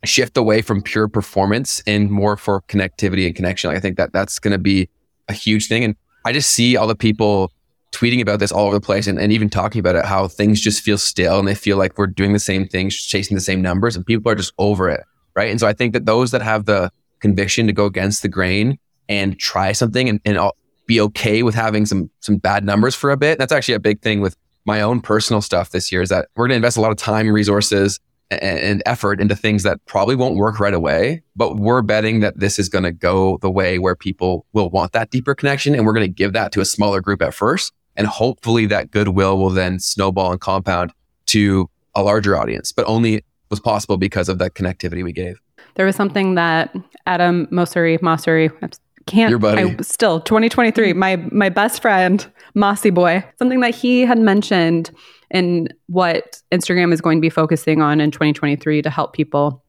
shift 0.05 0.38
away 0.38 0.62
from 0.62 0.82
pure 0.82 1.08
performance 1.08 1.84
and 1.86 2.10
more 2.10 2.36
for 2.36 2.62
connectivity 2.62 3.27
and 3.27 3.36
connection. 3.36 3.69
Like, 3.69 3.77
I 3.77 3.82
think 3.82 3.97
that 3.97 4.12
that's 4.12 4.39
going 4.39 4.53
to 4.53 4.58
be 4.58 4.89
a 5.27 5.34
huge 5.34 5.67
thing. 5.67 5.84
And 5.84 5.95
I 6.25 6.34
just 6.34 6.51
see 6.51 6.77
all 6.77 6.88
the 6.88 6.95
people 6.95 7.51
tweeting 7.91 8.21
about 8.21 8.39
this 8.39 8.51
all 8.51 8.67
over 8.67 8.75
the 8.75 8.82
place 8.82 9.08
and, 9.08 9.19
and 9.19 9.32
even 9.32 9.49
talking 9.49 9.79
about 9.79 9.95
it, 9.95 10.05
how 10.05 10.27
things 10.27 10.62
just 10.62 10.82
feel 10.82 10.97
stale 10.97 11.38
and 11.38 11.47
they 11.47 11.55
feel 11.55 11.77
like 11.77 11.97
we're 11.97 12.08
doing 12.08 12.34
the 12.34 12.39
same 12.39 12.67
things, 12.67 12.95
chasing 12.95 13.36
the 13.36 13.41
same 13.41 13.62
numbers, 13.62 13.95
and 13.95 14.05
people 14.05 14.32
are 14.32 14.36
just 14.36 14.53
over 14.58 14.89
it. 14.89 15.03
Right. 15.39 15.52
And 15.52 15.58
so 15.58 15.67
I 15.67 15.71
think 15.71 15.93
that 15.93 16.06
those 16.06 16.32
that 16.32 16.41
have 16.41 16.65
the 16.65 16.91
conviction 17.21 17.65
to 17.67 17.71
go 17.71 17.86
against 17.86 18.23
the 18.23 18.28
grain 18.28 18.78
and 19.08 19.39
try 19.39 19.71
something 19.71 20.10
and, 20.10 20.19
and 20.25 20.38
be 20.86 20.99
okay 20.99 21.43
with 21.43 21.56
having 21.56 21.86
some 21.86 22.10
some 22.19 22.36
bad 22.36 22.65
numbers 22.65 22.93
for 22.93 23.10
a 23.10 23.15
bit. 23.15 23.39
That's 23.39 23.54
actually 23.54 23.75
a 23.75 23.80
big 23.80 24.02
thing 24.02 24.19
with 24.19 24.36
my 24.65 24.82
own 24.82 24.99
personal 24.99 25.41
stuff 25.41 25.69
this 25.69 25.93
year 25.93 26.02
is 26.02 26.10
that 26.10 26.28
we're 26.36 26.47
going 26.47 26.56
to 26.56 26.56
invest 26.58 26.75
a 26.75 26.82
lot 26.82 26.91
of 26.91 26.97
time, 26.97 27.30
resources, 27.30 28.02
and, 28.30 28.41
and 28.41 28.84
effort 28.86 29.21
into 29.21 29.34
things 29.34 29.63
that 29.63 29.80
probably 29.86 30.17
won't 30.17 30.36
work 30.36 30.60
right 30.60 30.73
away. 30.73 31.23
But 31.38 31.56
we're 31.56 31.84
betting 31.84 32.19
that 32.19 32.38
this 32.38 32.60
is 32.60 32.67
going 32.67 32.84
to 32.84 32.91
go 32.91 33.38
the 33.38 33.49
way 33.49 33.80
where 33.80 33.95
people 33.95 34.45
will 34.52 34.69
want 34.69 34.91
that 34.91 35.10
deeper 35.10 35.36
connection, 35.36 35.73
and 35.73 35.86
we're 35.86 35.93
going 35.93 36.06
to 36.06 36.13
give 36.13 36.34
that 36.34 36.52
to 36.52 36.60
a 36.60 36.65
smaller 36.65 36.99
group 36.99 37.21
at 37.21 37.34
first, 37.34 37.71
and 37.95 38.08
hopefully 38.08 38.65
that 38.65 38.91
goodwill 38.91 39.38
will 39.38 39.52
then 39.52 39.80
snowball 39.80 40.34
and 40.34 40.41
compound 40.41 40.91
to 41.28 41.69
a 41.95 42.04
larger 42.04 42.36
audience. 42.36 42.73
But 42.73 42.84
only 42.89 43.23
was 43.49 43.59
possible 43.59 43.97
because 43.97 44.29
of 44.29 44.38
that 44.39 44.53
connectivity 44.53 45.03
we 45.03 45.13
gave. 45.13 45.39
There 45.75 45.85
was 45.85 45.95
something 45.95 46.35
that 46.35 46.75
Adam 47.05 47.47
Mosseri, 47.47 47.99
Mosseri, 47.99 48.51
I 48.62 48.69
can't, 49.05 49.29
Your 49.29 49.39
buddy. 49.39 49.75
I, 49.77 49.81
still 49.81 50.19
2023, 50.21 50.93
my, 50.93 51.15
my 51.31 51.49
best 51.49 51.81
friend, 51.81 52.31
Mossy 52.53 52.89
Boy, 52.89 53.23
something 53.38 53.59
that 53.62 53.73
he 53.73 54.01
had 54.01 54.19
mentioned 54.19 54.91
in 55.31 55.69
what 55.88 56.41
Instagram 56.51 56.93
is 56.93 57.01
going 57.01 57.17
to 57.17 57.21
be 57.21 57.29
focusing 57.29 57.81
on 57.81 58.01
in 58.01 58.12
2023 58.12 58.81
to 58.81 58.89
help 58.89 59.13
people. 59.13 59.63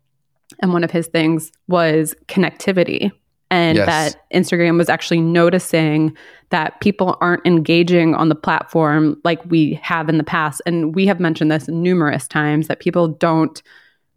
And 0.61 0.73
one 0.73 0.85
of 0.85 0.91
his 0.91 1.07
things 1.07 1.53
was 1.69 2.15
connectivity. 2.27 3.13
And 3.51 3.77
Yes. 3.79 3.87
that 3.87 4.29
Instagram 4.33 4.79
was 4.79 4.89
actually 4.89 5.21
noticing 5.21 6.17
that 6.51 6.81
people 6.81 7.17
aren't 7.21 7.45
engaging 7.47 8.15
on 8.15 8.29
the 8.29 8.35
platform 8.35 9.21
like 9.25 9.41
we 9.51 9.75
have 9.83 10.09
in 10.09 10.19
the 10.19 10.25
past. 10.25 10.63
And 10.67 10.95
we 10.95 11.07
have 11.07 11.19
mentioned 11.21 11.51
this 11.51 11.69
numerous 11.69 12.29
times 12.29 12.69
that 12.69 12.81
people 12.81 13.09
don't 13.09 13.61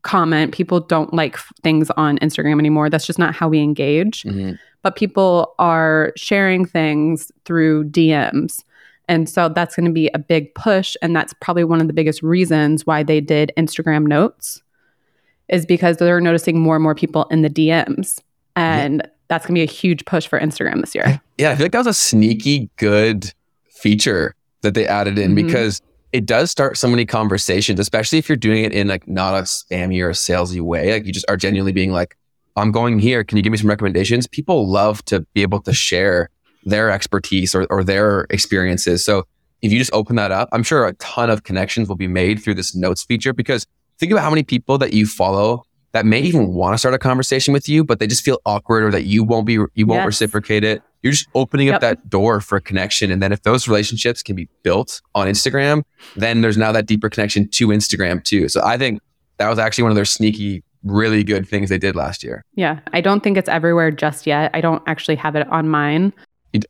comment, 0.04 0.52
people 0.54 0.80
don't 0.80 1.14
like 1.14 1.36
f- 1.36 1.52
things 1.64 1.90
on 1.92 2.18
Instagram 2.20 2.60
anymore. 2.60 2.90
That's 2.90 3.08
just 3.08 3.20
not 3.20 3.34
how 3.34 3.48
we 3.48 3.60
engage. 3.60 4.24
Mm-hmm. 4.24 4.54
But 4.82 4.96
people 4.96 5.56
are 5.60 6.12
sharing 6.18 6.66
things 6.66 7.32
through 7.46 7.86
DMs. 7.86 8.64
And 9.08 9.30
so 9.30 9.50
that's 9.50 9.76
going 9.76 9.86
to 9.86 9.92
be 9.92 10.10
a 10.14 10.20
big 10.20 10.54
push. 10.56 10.96
And 11.02 11.16
that's 11.16 11.34
probably 11.42 11.64
one 11.64 11.82
of 11.82 11.88
the 11.88 11.94
biggest 11.94 12.22
reasons 12.22 12.86
why 12.86 13.04
they 13.04 13.22
did 13.22 13.52
Instagram 13.58 14.06
notes, 14.06 14.62
is 15.50 15.66
because 15.66 15.98
they're 15.98 16.22
noticing 16.22 16.60
more 16.60 16.76
and 16.76 16.84
more 16.84 16.96
people 16.96 17.26
in 17.26 17.42
the 17.42 17.50
DMs. 17.50 18.20
And 18.56 19.08
that's 19.34 19.46
going 19.48 19.56
to 19.56 19.60
be 19.60 19.64
a 19.64 19.72
huge 19.72 20.06
push 20.06 20.28
for 20.28 20.40
Instagram 20.40 20.80
this 20.82 20.94
year. 20.94 21.20
Yeah, 21.40 21.50
I 21.52 21.56
feel 21.56 21.66
like 21.66 21.72
that 21.72 21.80
was 21.80 21.88
a 21.88 21.94
sneaky 21.94 22.70
good 22.78 23.34
feature 23.72 24.36
that 24.62 24.76
they 24.76 24.88
added 24.88 25.18
in 25.18 25.32
Mhm. 25.32 25.36
because 25.48 25.82
it 26.12 26.26
does 26.28 26.52
start 26.52 26.78
so 26.78 26.88
many 26.88 27.06
conversations, 27.06 27.80
especially 27.80 28.20
if 28.20 28.30
you're 28.30 28.36
doing 28.36 28.64
it 28.64 28.72
in 28.72 28.88
like 28.88 29.08
not 29.08 29.34
a 29.34 29.42
spammy 29.44 30.00
or 30.04 30.10
a 30.10 30.14
salesy 30.14 30.62
way. 30.62 30.94
Like 30.94 31.06
you 31.06 31.12
just 31.12 31.26
are 31.28 31.36
genuinely 31.38 31.72
being 31.72 31.92
like, 31.92 32.16
I'm 32.56 32.72
going 32.72 33.00
here. 33.00 33.24
Can 33.24 33.38
you 33.38 33.42
give 33.44 33.52
me 33.52 33.58
some 33.58 33.68
recommendations? 33.70 34.28
People 34.28 34.70
love 34.70 35.04
to 35.06 35.22
be 35.34 35.42
able 35.42 35.60
to 35.62 35.74
share 35.74 36.30
their 36.64 36.92
expertise 36.92 37.56
or, 37.56 37.66
or 37.72 37.84
their 37.84 38.28
experiences. 38.30 39.04
So 39.04 39.24
if 39.64 39.72
you 39.72 39.80
just 39.80 39.92
open 39.92 40.16
that 40.18 40.32
up, 40.32 40.50
I'm 40.52 40.62
sure 40.62 40.86
a 40.86 40.94
ton 40.94 41.32
of 41.32 41.44
connections 41.44 41.90
will 41.90 41.96
be 41.96 42.08
made 42.08 42.42
through 42.44 42.54
this 42.54 42.76
notes 42.76 43.04
feature 43.04 43.34
because 43.34 43.66
think 43.98 44.12
about 44.12 44.22
how 44.24 44.30
many 44.30 44.44
people 44.44 44.78
that 44.78 44.94
you 44.94 45.08
follow 45.08 45.64
that 45.94 46.06
may 46.06 46.20
even 46.20 46.54
want 46.54 46.74
to 46.74 46.78
start 46.78 46.94
a 46.94 47.00
conversation 47.00 47.54
with 47.54 47.70
you, 47.70 47.84
but 47.84 48.00
they 48.00 48.08
just 48.08 48.24
feel 48.24 48.40
awkward 48.46 48.84
or 48.84 48.92
that 48.92 49.04
you 49.04 49.24
won't 49.24 49.46
be, 49.46 49.54
you 49.54 49.86
won't 49.86 50.00
Yes. 50.00 50.06
reciprocate 50.08 50.64
it. 50.64 50.82
You're 51.04 51.14
just 51.14 51.28
opening 51.36 51.68
Yep. 51.68 51.76
up 51.76 51.82
that 51.82 52.10
door 52.10 52.40
for 52.42 52.56
a 52.58 52.62
connection. 52.62 53.12
And 53.12 53.22
then 53.22 53.32
if 53.32 53.44
those 53.44 53.68
relationships 53.68 54.24
can 54.24 54.36
be 54.36 54.48
built 54.64 55.02
on 55.14 55.28
Instagram, 55.28 55.84
then 56.16 56.42
there's 56.42 56.58
now 56.58 56.72
that 56.72 56.86
deeper 56.88 57.10
connection 57.10 57.48
to 57.50 57.68
Instagram 57.68 58.24
too. 58.24 58.50
So 58.50 58.62
I 58.64 58.78
think 58.78 59.02
that 59.38 59.50
was 59.50 59.60
actually 59.60 59.84
one 59.84 59.92
of 59.92 59.96
their 59.96 60.06
sneaky, 60.06 60.64
really 60.84 61.24
good 61.24 61.48
things 61.48 61.70
they 61.70 61.78
did 61.78 61.96
last 61.96 62.24
year. 62.24 62.44
Yeah. 62.56 62.80
I 62.92 63.02
don't 63.02 63.22
think 63.22 63.38
it's 63.38 63.50
everywhere 63.50 63.92
just 63.92 64.26
yet. 64.26 64.50
I 64.54 64.62
don't 64.62 64.82
actually 64.88 65.16
have 65.18 65.36
it 65.36 65.48
on 65.50 65.70
mine. 65.70 66.12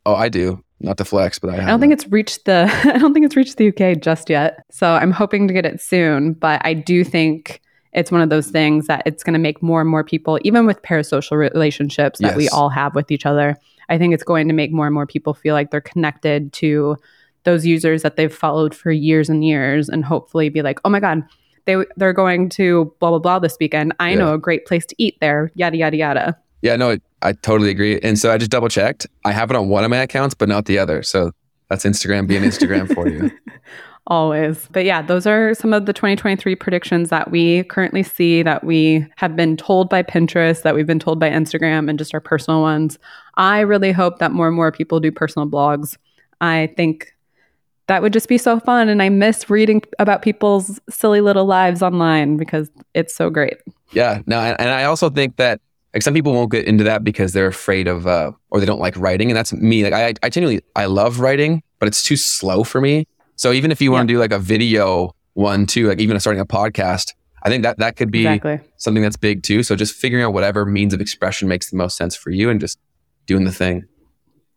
Oh, 0.06 0.14
I 0.14 0.28
do. 0.28 0.62
Not 0.80 0.98
to 0.98 1.04
flex, 1.04 1.38
but 1.38 1.50
I, 1.50 1.62
I 1.62 1.66
don't 1.66 1.80
think 1.80 1.92
it's 1.94 2.06
reached 2.08 2.44
the 2.44 2.68
I 2.84 2.98
don't 2.98 3.14
think 3.14 3.24
it's 3.24 3.36
reached 3.36 3.56
the 3.56 3.68
UK 3.68 4.00
just 4.02 4.28
yet. 4.28 4.62
So 4.70 4.92
I'm 4.92 5.12
hoping 5.12 5.48
to 5.48 5.54
get 5.54 5.64
it 5.64 5.80
soon, 5.80 6.34
but 6.34 6.60
I 6.64 6.74
do 6.74 7.04
think 7.04 7.60
it's 7.94 8.10
one 8.10 8.20
of 8.20 8.28
those 8.30 8.48
things 8.48 8.86
that 8.88 9.02
it's 9.06 9.22
going 9.22 9.34
to 9.34 9.38
make 9.38 9.62
more 9.62 9.80
and 9.80 9.88
more 9.88 10.02
people 10.04 10.38
even 10.42 10.66
with 10.66 10.82
parasocial 10.82 11.36
relationships 11.36 12.18
that 12.20 12.36
we 12.36 12.48
all 12.48 12.68
have 12.68 12.94
with 12.94 13.10
each 13.10 13.24
other. 13.26 13.56
I 13.88 13.98
think 13.98 14.14
it's 14.14 14.22
going 14.24 14.48
to 14.48 14.54
make 14.54 14.72
more 14.72 14.86
and 14.86 14.94
more 14.94 15.06
people 15.06 15.34
feel 15.34 15.54
like 15.54 15.70
they're 15.70 15.80
connected 15.80 16.52
to 16.54 16.96
those 17.44 17.66
users 17.66 18.02
that 18.02 18.16
they've 18.16 18.34
followed 18.34 18.74
for 18.74 18.90
years 18.90 19.28
and 19.28 19.44
years 19.44 19.88
and 19.88 20.04
hopefully 20.04 20.48
be 20.48 20.62
like, 20.62 20.80
"Oh 20.84 20.88
my 20.88 21.00
god, 21.00 21.22
they 21.66 21.76
they're 21.96 22.14
going 22.14 22.48
to 22.50 22.94
blah 23.00 23.10
blah 23.10 23.18
blah 23.18 23.38
this 23.38 23.56
weekend. 23.60 23.92
I 24.00 24.10
Yeah. 24.10 24.16
know 24.16 24.34
a 24.34 24.38
great 24.38 24.64
place 24.66 24.86
to 24.86 24.94
eat 24.98 25.18
there." 25.20 25.52
Yada 25.54 25.76
yada 25.76 25.96
yada. 25.96 26.38
Yeah, 26.62 26.76
no, 26.76 26.96
I 27.20 27.32
totally 27.34 27.68
agree. 27.70 28.00
And 28.02 28.18
so 28.18 28.32
I 28.32 28.38
just 28.38 28.50
double 28.50 28.68
checked. 28.68 29.06
I 29.26 29.32
have 29.32 29.50
it 29.50 29.56
on 29.56 29.68
one 29.68 29.84
of 29.84 29.90
my 29.90 29.98
accounts, 29.98 30.34
but 30.34 30.48
not 30.48 30.64
the 30.64 30.78
other. 30.78 31.02
So 31.02 31.32
that's 31.68 31.84
Instagram 31.84 32.26
being 32.26 32.42
Instagram 32.42 32.92
for 32.94 33.06
you. 33.06 33.30
Always. 34.06 34.68
But 34.70 34.84
yeah, 34.84 35.00
those 35.00 35.26
are 35.26 35.54
some 35.54 35.72
of 35.72 35.86
the 35.86 35.94
2023 35.94 36.54
predictions 36.56 37.08
that 37.08 37.30
we 37.30 37.64
currently 37.64 38.02
see 38.02 38.42
that 38.42 38.62
we 38.62 39.06
have 39.16 39.34
been 39.34 39.56
told 39.56 39.88
by 39.88 40.02
Pinterest, 40.02 40.62
that 40.62 40.74
we've 40.74 40.86
been 40.86 40.98
told 40.98 41.18
by 41.18 41.30
Instagram, 41.30 41.88
and 41.88 41.98
just 41.98 42.12
our 42.12 42.20
personal 42.20 42.60
ones. 42.60 42.98
I 43.36 43.60
really 43.60 43.92
hope 43.92 44.18
that 44.18 44.30
more 44.30 44.46
and 44.46 44.56
more 44.56 44.70
people 44.70 45.00
do 45.00 45.10
personal 45.10 45.48
blogs. 45.48 45.96
I 46.42 46.72
think 46.76 47.14
that 47.86 48.02
would 48.02 48.12
just 48.12 48.28
be 48.28 48.36
so 48.36 48.60
fun. 48.60 48.90
And 48.90 49.02
I 49.02 49.08
miss 49.08 49.48
reading 49.48 49.82
about 49.98 50.20
people's 50.20 50.78
silly 50.90 51.22
little 51.22 51.46
lives 51.46 51.82
online 51.82 52.36
because 52.36 52.70
it's 52.92 53.14
so 53.14 53.30
great. 53.30 53.56
Yeah, 53.92 54.20
no, 54.26 54.38
and, 54.38 54.68
I 54.68 54.84
also 54.84 55.08
think 55.08 55.36
that 55.36 55.60
like 55.94 56.02
some 56.02 56.14
people 56.14 56.32
won't 56.32 56.50
get 56.50 56.66
into 56.66 56.84
that 56.84 57.04
because 57.04 57.32
they're 57.32 57.46
afraid 57.46 57.86
of 57.86 58.06
uh, 58.06 58.32
or 58.50 58.60
they 58.60 58.66
don't 58.66 58.80
like 58.80 58.96
writing, 58.96 59.30
and 59.30 59.36
that's 59.36 59.52
me. 59.52 59.84
Like 59.84 59.92
I, 59.92 60.14
I 60.22 60.28
genuinely 60.28 60.62
I 60.76 60.86
love 60.86 61.20
writing, 61.20 61.62
but 61.78 61.86
it's 61.86 62.02
too 62.02 62.16
slow 62.16 62.64
for 62.64 62.80
me. 62.80 63.06
So 63.36 63.52
even 63.52 63.70
if 63.70 63.80
you 63.80 63.90
want 63.90 64.08
to 64.08 64.14
do 64.14 64.18
like 64.18 64.32
a 64.32 64.38
video 64.38 65.14
one 65.34 65.66
too, 65.66 65.88
like 65.88 65.98
even 66.00 66.18
starting 66.20 66.40
a 66.40 66.46
podcast, 66.46 67.12
I 67.42 67.48
think 67.48 67.62
that 67.62 67.78
that 67.78 67.96
could 67.96 68.10
be 68.10 68.26
Exactly. 68.26 68.60
something 68.76 69.02
that's 69.02 69.16
big 69.16 69.42
too. 69.42 69.62
So 69.62 69.76
just 69.76 69.94
figuring 69.94 70.24
out 70.24 70.32
whatever 70.32 70.64
means 70.64 70.94
of 70.94 71.00
expression 71.00 71.48
makes 71.48 71.70
the 71.70 71.76
most 71.76 71.96
sense 71.96 72.16
for 72.16 72.30
you, 72.30 72.48
and 72.50 72.60
just 72.60 72.78
doing 73.26 73.44
the 73.44 73.52
thing. 73.52 73.84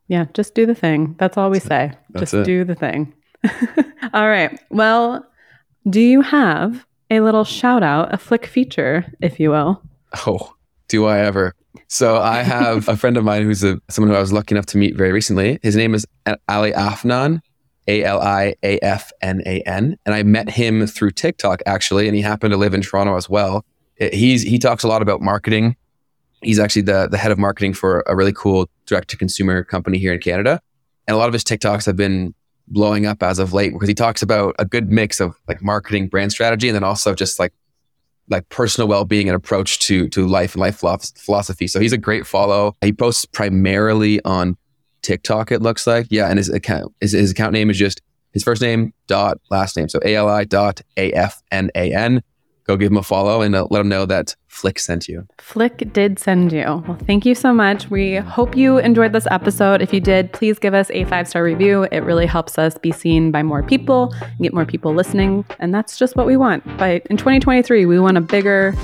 Yeah, 0.07 0.25
just 0.33 0.55
do 0.55 0.65
the 0.65 0.75
thing. 0.75 1.15
That's 1.19 1.37
all 1.37 1.49
we 1.49 1.59
say. 1.59 1.91
Just 2.17 2.33
it. 2.33 2.45
do 2.45 2.63
the 2.63 2.75
thing. 2.75 3.13
all 4.13 4.29
right. 4.29 4.57
Well, 4.69 5.25
do 5.89 5.99
you 5.99 6.21
have 6.21 6.85
a 7.09 7.19
little 7.19 7.43
shout 7.43 7.83
out, 7.83 8.13
a 8.13 8.17
flick 8.17 8.45
feature, 8.45 9.05
if 9.21 9.39
you 9.39 9.49
will? 9.51 9.81
Oh, 10.25 10.53
do 10.87 11.05
I 11.05 11.19
ever? 11.19 11.53
So 11.87 12.17
I 12.17 12.43
have 12.43 12.87
a 12.89 12.95
friend 12.95 13.17
of 13.17 13.23
mine 13.25 13.43
who's 13.43 13.63
a 13.63 13.79
someone 13.89 14.11
who 14.11 14.17
I 14.17 14.21
was 14.21 14.31
lucky 14.31 14.55
enough 14.55 14.65
to 14.67 14.77
meet 14.77 14.95
very 14.95 15.11
recently. 15.11 15.59
His 15.61 15.75
name 15.75 15.93
is 15.93 16.05
Ali 16.47 16.71
Afnan, 16.71 17.41
A 17.87 18.03
L 18.03 18.21
I 18.21 18.55
A 18.63 18.79
F 18.79 19.11
N 19.21 19.41
A 19.45 19.61
N, 19.61 19.97
and 20.05 20.15
I 20.15 20.23
met 20.23 20.49
him 20.49 20.85
through 20.87 21.11
TikTok 21.11 21.61
actually, 21.65 22.07
and 22.07 22.15
he 22.15 22.21
happened 22.21 22.51
to 22.51 22.57
live 22.57 22.73
in 22.73 22.81
Toronto 22.81 23.15
as 23.15 23.29
well. 23.29 23.65
He's 23.95 24.43
he 24.43 24.59
talks 24.59 24.83
a 24.83 24.87
lot 24.87 25.01
about 25.01 25.21
marketing. 25.21 25.75
He's 26.41 26.59
actually 26.59 26.83
the 26.83 27.07
the 27.07 27.17
head 27.17 27.31
of 27.31 27.37
marketing 27.37 27.73
for 27.73 28.03
a 28.07 28.15
really 28.15 28.33
cool 28.33 28.69
direct 28.85 29.09
to 29.09 29.17
consumer 29.17 29.63
company 29.63 29.97
here 29.97 30.13
in 30.13 30.19
Canada, 30.19 30.61
and 31.07 31.15
a 31.15 31.17
lot 31.17 31.27
of 31.27 31.33
his 31.33 31.43
TikToks 31.43 31.85
have 31.85 31.95
been 31.95 32.33
blowing 32.67 33.05
up 33.05 33.23
as 33.23 33.39
of 33.39 33.53
late 33.53 33.71
because 33.71 33.87
he 33.87 33.95
talks 33.95 34.21
about 34.21 34.53
a 34.59 34.65
good 34.65 34.91
mix 34.91 35.19
of 35.19 35.35
like 35.47 35.61
marketing, 35.61 36.07
brand 36.09 36.31
strategy, 36.31 36.67
and 36.67 36.75
then 36.75 36.83
also 36.83 37.13
just 37.15 37.39
like 37.39 37.53
like 38.29 38.47
personal 38.49 38.89
well-being 38.89 39.29
and 39.29 39.35
approach 39.35 39.79
to 39.79 40.09
to 40.09 40.27
life 40.27 40.53
and 40.53 40.61
life 40.61 40.77
philosophy. 41.15 41.67
So 41.67 41.79
he's 41.79 41.93
a 41.93 41.97
great 41.97 42.27
follow. 42.27 42.75
He 42.81 42.91
posts 42.91 43.25
primarily 43.25 44.21
on 44.23 44.57
TikTok. 45.07 45.53
It 45.53 45.61
looks 45.61 45.87
like 45.87 46.07
yeah, 46.09 46.27
and 46.27 46.37
his 46.37 46.49
account 46.49 46.93
his, 46.99 47.13
his 47.13 47.31
account 47.31 47.53
name 47.53 47.69
is 47.69 47.77
just 47.77 48.01
his 48.33 48.43
first 48.43 48.61
name 48.61 48.93
dot 49.07 49.39
last 49.49 49.77
name. 49.77 49.87
So 49.87 49.99
A 50.03 50.15
L 50.15 50.27
I 50.27 50.43
dot 50.43 50.81
A 50.97 51.11
F 51.13 51.41
N 51.51 51.71
A 51.75 51.93
N. 51.93 52.21
Go 52.65 52.75
give 52.75 52.91
him 52.91 52.97
a 52.97 53.03
follow 53.03 53.41
and 53.41 53.55
uh, 53.55 53.65
let 53.69 53.79
him 53.79 53.87
know 53.87 54.05
that 54.05 54.35
Flick 54.49 54.77
sent 54.77 55.07
you. 55.07 55.25
Flick 55.37 55.93
did 55.93 56.19
send 56.19 56.51
you. 56.51 56.65
Well, 56.85 56.97
thank 57.07 57.25
you 57.25 57.33
so 57.33 57.53
much. 57.53 57.89
We 57.89 58.15
hope 58.15 58.57
you 58.57 58.79
enjoyed 58.79 59.13
this 59.13 59.25
episode. 59.31 59.81
If 59.81 59.93
you 59.93 60.01
did, 60.01 60.33
please 60.33 60.59
give 60.59 60.73
us 60.73 60.91
a 60.91 61.05
five 61.05 61.29
star 61.29 61.45
review. 61.45 61.83
It 61.93 61.99
really 61.99 62.25
helps 62.25 62.57
us 62.57 62.77
be 62.77 62.91
seen 62.91 63.31
by 63.31 63.41
more 63.41 63.63
people 63.63 64.13
get 64.41 64.53
more 64.53 64.65
people 64.65 64.93
listening. 64.93 65.45
And 65.59 65.73
that's 65.73 65.97
just 65.97 66.17
what 66.17 66.27
we 66.27 66.35
want. 66.35 66.65
But 66.77 67.05
in 67.05 67.15
2023, 67.15 67.85
we 67.85 67.97
want 68.01 68.17
a 68.17 68.21
bigger 68.21 68.75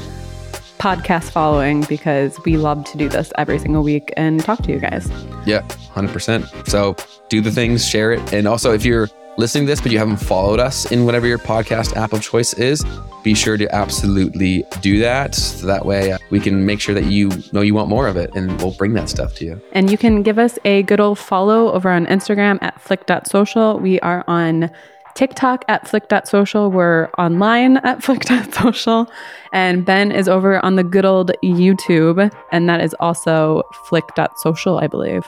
podcast 0.84 1.32
following 1.32 1.86
because 1.88 2.38
we 2.44 2.58
love 2.58 2.84
to 2.84 2.98
do 2.98 3.08
this 3.08 3.32
every 3.38 3.58
single 3.58 3.84
week 3.84 4.12
and 4.18 4.44
talk 4.44 4.62
to 4.62 4.70
you 4.70 4.80
guys. 4.80 5.10
Yeah, 5.46 5.62
hundred 5.94 6.12
percent. 6.12 6.46
So 6.66 6.98
do 7.30 7.40
the 7.40 7.52
things, 7.52 7.88
share 7.88 8.12
it, 8.12 8.34
and 8.34 8.50
also 8.50 8.74
if 8.74 8.84
you're 8.84 9.08
listening 9.38 9.66
to 9.66 9.72
this 9.72 9.80
but 9.80 9.94
you 9.94 9.98
haven't 9.98 10.18
followed 10.18 10.60
us 10.60 10.92
in 10.92 11.06
whatever 11.06 11.26
your 11.26 11.40
podcast 11.40 11.96
app 11.96 12.12
of 12.12 12.22
choice 12.22 12.54
is, 12.56 12.86
be 13.24 13.34
sure 13.34 13.56
to 13.56 13.74
absolutely 13.74 14.64
do 14.82 15.00
that. 15.00 15.34
So 15.34 15.66
that 15.68 15.86
way 15.86 16.12
uh, 16.12 16.18
we 16.30 16.42
can 16.42 16.66
make 16.66 16.82
sure 16.82 16.94
that 16.94 17.06
you 17.06 17.32
know 17.54 17.62
you 17.62 17.74
want 17.74 17.88
more 17.88 18.08
of 18.08 18.18
it, 18.18 18.36
and 18.36 18.62
we'll 18.62 18.74
bring 18.74 18.92
that 18.96 19.08
stuff 19.08 19.36
to 19.36 19.46
you. 19.46 19.62
And 19.72 19.90
you 19.90 19.98
can 19.98 20.22
give 20.22 20.38
us 20.38 20.60
a 20.66 20.84
good 20.84 21.00
old 21.00 21.18
follow 21.18 21.72
over 21.72 21.90
on 21.90 22.08
Instagram 22.08 22.60
at 22.62 22.82
flick.social. 22.82 23.80
We 23.80 24.02
are 24.02 24.26
on 24.28 24.70
TikTok 25.16 25.66
at 25.68 25.88
flick.social. 25.88 26.72
We're 26.72 27.10
online 27.18 27.78
at 27.78 28.04
flick.social. 28.04 29.10
And 29.52 29.86
Ben 29.86 30.12
is 30.12 30.28
over 30.28 30.64
on 30.66 30.76
the 30.76 30.84
good 30.84 31.06
old 31.06 31.32
YouTube, 31.44 32.34
and 32.52 32.70
that 32.70 32.82
is 32.82 32.96
also 33.00 33.64
flick.social, 33.88 34.80
I 34.80 34.88
believe. 34.88 35.24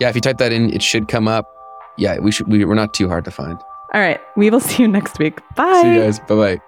Yeah, 0.00 0.08
if 0.08 0.14
you 0.14 0.20
type 0.20 0.38
that 0.38 0.52
in, 0.52 0.72
it 0.72 0.82
should 0.82 1.08
come 1.08 1.28
up. 1.28 1.46
Yeah, 1.96 2.18
we 2.18 2.30
should. 2.30 2.48
We, 2.48 2.64
we're 2.64 2.74
not 2.74 2.94
too 2.94 3.08
hard 3.08 3.24
to 3.24 3.30
find. 3.30 3.58
All 3.94 4.00
right. 4.00 4.20
We 4.36 4.50
will 4.50 4.60
see 4.60 4.82
you 4.82 4.88
next 4.88 5.18
week. 5.18 5.40
Bye. 5.54 5.82
See 5.82 5.94
you 5.94 6.02
guys. 6.02 6.18
Bye 6.20 6.34
bye. 6.34 6.62